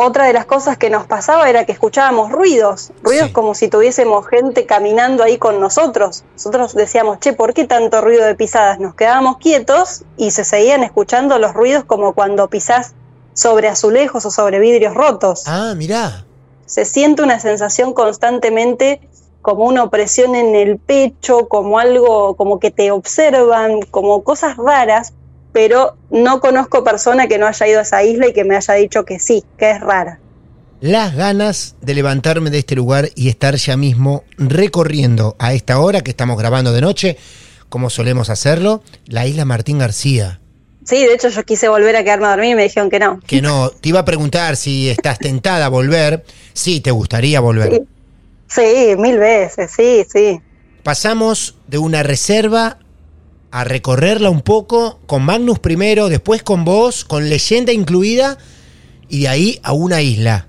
Otra 0.00 0.26
de 0.26 0.32
las 0.32 0.46
cosas 0.46 0.78
que 0.78 0.90
nos 0.90 1.06
pasaba 1.06 1.50
era 1.50 1.66
que 1.66 1.72
escuchábamos 1.72 2.30
ruidos, 2.30 2.92
ruidos 3.02 3.26
Sí. 3.26 3.32
como 3.32 3.54
si 3.56 3.66
tuviésemos 3.68 4.26
gente 4.28 4.64
caminando 4.64 5.24
ahí 5.24 5.38
con 5.38 5.60
nosotros. 5.60 6.22
Nosotros 6.34 6.74
decíamos, 6.74 7.18
che, 7.18 7.32
¿por 7.32 7.52
qué 7.52 7.64
tanto 7.66 8.00
ruido 8.00 8.24
de 8.24 8.36
pisadas? 8.36 8.78
Nos 8.78 8.94
quedábamos 8.94 9.38
quietos 9.38 10.04
y 10.16 10.30
se 10.30 10.44
seguían 10.44 10.84
escuchando 10.84 11.38
los 11.40 11.52
ruidos 11.52 11.82
como 11.84 12.12
cuando 12.14 12.48
pisás 12.48 12.94
sobre 13.34 13.66
azulejos 13.68 14.24
o 14.24 14.30
sobre 14.30 14.60
vidrios 14.60 14.94
rotos. 14.94 15.42
Ah, 15.46 15.74
mirá. 15.76 16.24
Se 16.64 16.84
siente 16.84 17.22
una 17.22 17.40
sensación 17.40 17.92
constantemente 17.92 19.00
como 19.48 19.64
una 19.64 19.82
opresión 19.82 20.34
en 20.34 20.54
el 20.54 20.76
pecho, 20.76 21.48
como 21.48 21.78
algo, 21.78 22.36
como 22.36 22.60
que 22.60 22.70
te 22.70 22.90
observan, 22.90 23.80
como 23.90 24.22
cosas 24.22 24.58
raras, 24.58 25.14
pero 25.54 25.96
no 26.10 26.40
conozco 26.40 26.84
persona 26.84 27.28
que 27.28 27.38
no 27.38 27.46
haya 27.46 27.66
ido 27.66 27.78
a 27.78 27.82
esa 27.82 28.02
isla 28.02 28.28
y 28.28 28.34
que 28.34 28.44
me 28.44 28.56
haya 28.56 28.74
dicho 28.74 29.06
que 29.06 29.18
sí, 29.18 29.42
que 29.56 29.70
es 29.70 29.80
rara. 29.80 30.20
Las 30.82 31.16
ganas 31.16 31.76
de 31.80 31.94
levantarme 31.94 32.50
de 32.50 32.58
este 32.58 32.74
lugar 32.74 33.08
y 33.14 33.30
estar 33.30 33.54
ya 33.54 33.78
mismo 33.78 34.22
recorriendo 34.36 35.34
a 35.38 35.54
esta 35.54 35.80
hora 35.80 36.02
que 36.02 36.10
estamos 36.10 36.36
grabando 36.36 36.74
de 36.74 36.82
noche, 36.82 37.16
como 37.70 37.88
solemos 37.88 38.28
hacerlo, 38.28 38.82
la 39.06 39.26
isla 39.26 39.46
Martín 39.46 39.78
García. 39.78 40.40
Sí, 40.84 41.06
de 41.06 41.14
hecho 41.14 41.30
yo 41.30 41.42
quise 41.44 41.70
volver 41.70 41.96
a 41.96 42.04
quedarme 42.04 42.26
a 42.26 42.30
dormir 42.32 42.50
y 42.50 42.54
me 42.54 42.64
dijeron 42.64 42.90
que 42.90 42.98
no. 42.98 43.18
Que 43.26 43.40
no, 43.40 43.70
te 43.70 43.88
iba 43.88 44.00
a 44.00 44.04
preguntar 44.04 44.56
si 44.56 44.90
estás 44.90 45.18
tentada 45.18 45.64
a 45.64 45.68
volver. 45.70 46.22
Sí, 46.52 46.80
te 46.80 46.90
gustaría 46.90 47.40
volver. 47.40 47.72
Sí. 47.72 47.97
Sí, 48.48 48.94
mil 48.96 49.18
veces, 49.18 49.70
sí, 49.76 50.04
sí. 50.10 50.40
Pasamos 50.82 51.56
de 51.66 51.78
una 51.78 52.02
reserva 52.02 52.78
a 53.50 53.64
recorrerla 53.64 54.30
un 54.30 54.42
poco 54.42 55.00
con 55.06 55.22
Magnus 55.22 55.58
primero, 55.58 56.08
después 56.08 56.42
con 56.42 56.64
vos, 56.64 57.04
con 57.04 57.28
leyenda 57.28 57.72
incluida, 57.72 58.38
y 59.08 59.22
de 59.22 59.28
ahí 59.28 59.60
a 59.62 59.72
una 59.72 60.02
isla. 60.02 60.46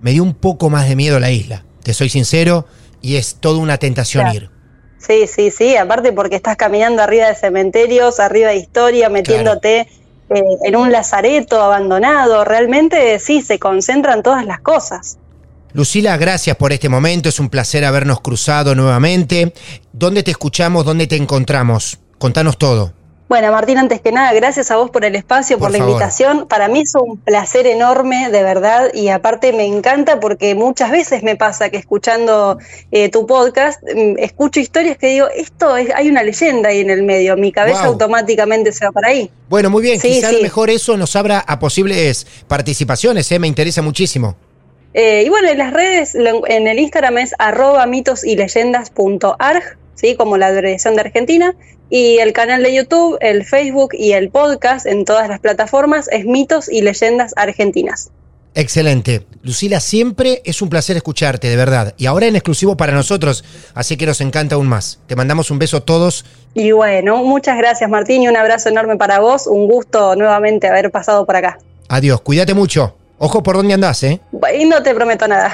Me 0.00 0.12
dio 0.12 0.22
un 0.22 0.34
poco 0.34 0.70
más 0.70 0.88
de 0.88 0.96
miedo 0.96 1.18
la 1.20 1.30
isla, 1.30 1.64
te 1.82 1.92
soy 1.94 2.08
sincero, 2.08 2.66
y 3.00 3.16
es 3.16 3.36
toda 3.36 3.58
una 3.58 3.78
tentación 3.78 4.24
Claro. 4.24 4.36
ir. 4.36 4.50
Sí, 4.98 5.26
sí, 5.26 5.50
sí, 5.50 5.76
aparte 5.76 6.12
porque 6.12 6.36
estás 6.36 6.56
caminando 6.56 7.02
arriba 7.02 7.28
de 7.28 7.34
cementerios, 7.34 8.18
arriba 8.18 8.50
de 8.50 8.56
historia, 8.56 9.08
metiéndote 9.08 9.80
eh, 10.30 10.42
en 10.64 10.76
un 10.76 10.90
lazareto 10.90 11.62
abandonado, 11.62 12.44
realmente 12.44 13.18
sí, 13.18 13.40
se 13.40 13.58
concentran 13.58 14.22
todas 14.22 14.44
las 14.44 14.60
cosas. 14.60 15.18
Lucila, 15.74 16.16
gracias 16.16 16.56
por 16.56 16.72
este 16.72 16.88
momento, 16.88 17.28
es 17.28 17.38
un 17.40 17.50
placer 17.50 17.84
habernos 17.84 18.20
cruzado 18.20 18.74
nuevamente. 18.74 19.52
¿Dónde 19.92 20.22
te 20.22 20.30
escuchamos? 20.30 20.84
¿Dónde 20.84 21.06
te 21.06 21.16
encontramos? 21.16 21.98
Contanos 22.18 22.56
todo. 22.58 22.94
Bueno, 23.28 23.52
Martín, 23.52 23.76
antes 23.76 24.00
que 24.00 24.10
nada, 24.10 24.32
gracias 24.32 24.70
a 24.70 24.76
vos 24.78 24.88
por 24.88 25.04
el 25.04 25.14
espacio, 25.14 25.58
por, 25.58 25.66
Por 25.66 25.72
la 25.72 25.78
favor. 25.80 25.92
invitación. 25.92 26.48
Para 26.48 26.66
mí 26.68 26.80
es 26.80 26.94
un 26.94 27.18
placer 27.18 27.66
enorme, 27.66 28.30
de 28.30 28.42
verdad, 28.42 28.88
y 28.94 29.08
aparte 29.08 29.52
me 29.52 29.66
encanta 29.66 30.18
porque 30.18 30.54
muchas 30.54 30.90
veces 30.90 31.22
me 31.22 31.36
pasa 31.36 31.68
que 31.68 31.76
escuchando 31.76 32.56
eh, 32.90 33.10
tu 33.10 33.26
podcast, 33.26 33.82
mm, 33.82 34.14
escucho 34.18 34.60
historias 34.60 34.96
que 34.96 35.08
digo, 35.08 35.26
esto 35.36 35.76
es, 35.76 35.90
hay 35.94 36.08
una 36.08 36.22
leyenda 36.22 36.70
ahí 36.70 36.80
en 36.80 36.88
el 36.88 37.02
medio, 37.02 37.36
mi 37.36 37.52
cabeza 37.52 37.82
Wow. 37.82 37.92
automáticamente 37.92 38.72
se 38.72 38.86
va 38.86 38.92
para 38.92 39.08
ahí. 39.08 39.30
Bueno, 39.50 39.68
muy 39.68 39.82
bien, 39.82 40.00
Sí, 40.00 40.08
quizás 40.08 40.30
sí. 40.30 40.38
mejor 40.42 40.70
eso 40.70 40.96
nos 40.96 41.14
abra 41.14 41.40
a 41.46 41.58
posibles 41.58 42.26
participaciones, 42.48 43.30
¿eh? 43.30 43.38
me 43.38 43.46
interesa 43.46 43.82
muchísimo. 43.82 44.36
Eh, 45.00 45.22
y 45.24 45.28
bueno, 45.28 45.48
en 45.48 45.58
las 45.58 45.72
redes, 45.72 46.16
en 46.16 46.66
el 46.66 46.76
Instagram 46.80 47.18
es 47.18 47.32
arroba 47.38 47.86
mitos 47.86 48.24
y 48.24 48.34
leyendas.arg, 48.34 49.78
¿sí? 49.94 50.16
como 50.16 50.36
la 50.36 50.48
abreviación 50.48 50.96
de 50.96 51.02
Argentina, 51.02 51.54
y 51.88 52.18
el 52.18 52.32
canal 52.32 52.64
de 52.64 52.74
YouTube, 52.74 53.16
el 53.20 53.44
Facebook 53.44 53.90
y 53.92 54.14
el 54.14 54.28
podcast 54.30 54.86
en 54.86 55.04
todas 55.04 55.28
las 55.28 55.38
plataformas 55.38 56.08
es 56.10 56.24
mitos 56.24 56.68
y 56.68 56.82
leyendas 56.82 57.32
argentinas. 57.36 58.10
Excelente. 58.56 59.24
Lucila, 59.44 59.78
siempre 59.78 60.42
es 60.44 60.62
un 60.62 60.68
placer 60.68 60.96
escucharte, 60.96 61.48
de 61.48 61.54
verdad. 61.54 61.94
Y 61.96 62.06
ahora 62.06 62.26
en 62.26 62.34
exclusivo 62.34 62.76
para 62.76 62.92
nosotros, 62.92 63.44
así 63.74 63.96
que 63.96 64.04
nos 64.04 64.20
encanta 64.20 64.56
aún 64.56 64.66
más. 64.66 64.98
Te 65.06 65.14
mandamos 65.14 65.52
un 65.52 65.60
beso 65.60 65.76
a 65.76 65.80
todos. 65.84 66.24
Y 66.54 66.72
bueno, 66.72 67.22
muchas 67.22 67.56
gracias 67.56 67.88
Martín 67.88 68.22
y 68.22 68.26
un 68.26 68.36
abrazo 68.36 68.68
enorme 68.68 68.96
para 68.96 69.20
vos, 69.20 69.46
un 69.46 69.68
gusto 69.68 70.16
nuevamente 70.16 70.66
haber 70.66 70.90
pasado 70.90 71.24
por 71.24 71.36
acá. 71.36 71.60
Adiós, 71.88 72.20
cuídate 72.20 72.52
mucho. 72.52 72.97
Ojo 73.18 73.42
por 73.42 73.56
dónde 73.56 73.74
andás, 73.74 74.02
¿eh? 74.04 74.20
Y 74.58 74.64
no 74.64 74.82
te 74.82 74.94
prometo 74.94 75.26
nada. 75.26 75.52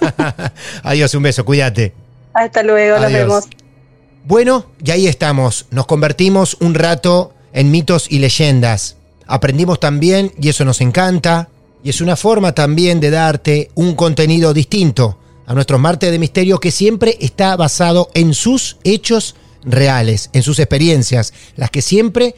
Adiós, 0.82 1.14
un 1.14 1.22
beso, 1.22 1.44
cuídate. 1.44 1.92
Hasta 2.32 2.62
luego, 2.62 2.98
nos 2.98 3.12
vemos. 3.12 3.44
Bueno, 4.24 4.66
y 4.82 4.90
ahí 4.90 5.06
estamos. 5.06 5.66
Nos 5.70 5.86
convertimos 5.86 6.56
un 6.60 6.74
rato 6.74 7.34
en 7.52 7.70
mitos 7.70 8.10
y 8.10 8.18
leyendas. 8.18 8.96
Aprendimos 9.26 9.80
también, 9.80 10.32
y 10.40 10.48
eso 10.48 10.64
nos 10.64 10.80
encanta, 10.80 11.48
y 11.84 11.90
es 11.90 12.00
una 12.00 12.16
forma 12.16 12.54
también 12.54 13.00
de 13.00 13.10
darte 13.10 13.70
un 13.74 13.94
contenido 13.94 14.54
distinto 14.54 15.18
a 15.46 15.54
nuestro 15.54 15.78
martes 15.78 16.10
de 16.10 16.18
misterio 16.18 16.60
que 16.60 16.70
siempre 16.70 17.16
está 17.20 17.56
basado 17.56 18.10
en 18.14 18.34
sus 18.34 18.78
hechos 18.84 19.34
reales, 19.64 20.30
en 20.32 20.42
sus 20.42 20.58
experiencias, 20.58 21.32
las 21.56 21.70
que 21.70 21.82
siempre 21.82 22.34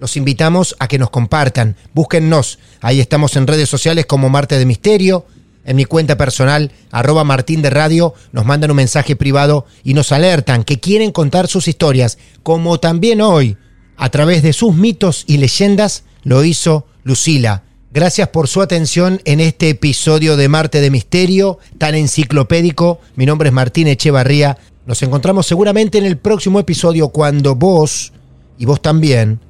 los 0.00 0.16
invitamos 0.16 0.74
a 0.78 0.88
que 0.88 0.98
nos 0.98 1.10
compartan. 1.10 1.76
Búsquennos. 1.92 2.58
Ahí 2.80 3.00
estamos 3.00 3.36
en 3.36 3.46
redes 3.46 3.68
sociales 3.68 4.06
como 4.06 4.30
Martes 4.30 4.58
de 4.58 4.66
Misterio. 4.66 5.26
En 5.64 5.76
mi 5.76 5.84
cuenta 5.84 6.16
personal, 6.16 6.72
arroba 6.90 7.22
Martín 7.22 7.60
de 7.60 7.68
Radio, 7.68 8.14
nos 8.32 8.46
mandan 8.46 8.70
un 8.70 8.78
mensaje 8.78 9.14
privado 9.14 9.66
y 9.84 9.92
nos 9.92 10.10
alertan 10.10 10.64
que 10.64 10.80
quieren 10.80 11.12
contar 11.12 11.48
sus 11.48 11.68
historias, 11.68 12.16
como 12.42 12.80
también 12.80 13.20
hoy, 13.20 13.58
a 13.98 14.08
través 14.08 14.42
de 14.42 14.54
sus 14.54 14.74
mitos 14.74 15.24
y 15.26 15.36
leyendas, 15.36 16.04
lo 16.22 16.42
hizo 16.44 16.86
Lucila. 17.04 17.64
Gracias 17.92 18.28
por 18.28 18.48
su 18.48 18.62
atención 18.62 19.20
en 19.26 19.40
este 19.40 19.68
episodio 19.68 20.38
de 20.38 20.48
Marte 20.48 20.80
de 20.80 20.90
Misterio, 20.90 21.58
tan 21.76 21.94
enciclopédico. 21.94 23.00
Mi 23.16 23.26
nombre 23.26 23.50
es 23.50 23.52
Martín 23.52 23.86
Echevarría. 23.86 24.56
Nos 24.86 25.02
encontramos 25.02 25.46
seguramente 25.46 25.98
en 25.98 26.06
el 26.06 26.16
próximo 26.16 26.58
episodio 26.58 27.10
cuando 27.10 27.54
vos, 27.54 28.14
y 28.56 28.64
vos 28.64 28.80
también, 28.80 29.40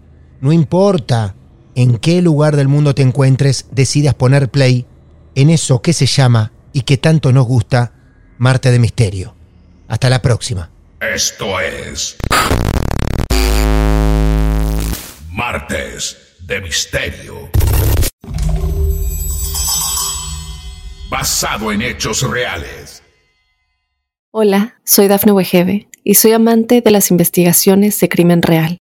no 0.40 0.52
importa 0.52 1.34
en 1.74 1.98
qué 1.98 2.22
lugar 2.22 2.56
del 2.56 2.68
mundo 2.68 2.94
te 2.94 3.02
encuentres, 3.02 3.66
decidas 3.70 4.14
poner 4.14 4.48
play 4.48 4.86
en 5.34 5.50
eso 5.50 5.82
que 5.82 5.92
se 5.92 6.06
llama 6.06 6.52
y 6.72 6.82
que 6.82 6.96
tanto 6.96 7.32
nos 7.32 7.46
gusta, 7.46 7.92
Marte 8.38 8.70
de 8.70 8.78
Misterio. 8.78 9.34
Hasta 9.88 10.08
la 10.08 10.22
próxima. 10.22 10.70
Esto 11.00 11.60
es. 11.60 12.16
Martes 15.30 16.16
de 16.46 16.60
Misterio. 16.60 17.50
Basado 21.10 21.72
en 21.72 21.82
hechos 21.82 22.22
reales. 22.28 23.02
Hola, 24.30 24.80
soy 24.84 25.08
Dafne 25.08 25.32
Wegebe 25.32 25.88
y 26.04 26.14
soy 26.14 26.32
amante 26.32 26.80
de 26.80 26.90
las 26.90 27.10
investigaciones 27.10 27.98
de 27.98 28.08
crimen 28.08 28.42
real. 28.42 28.78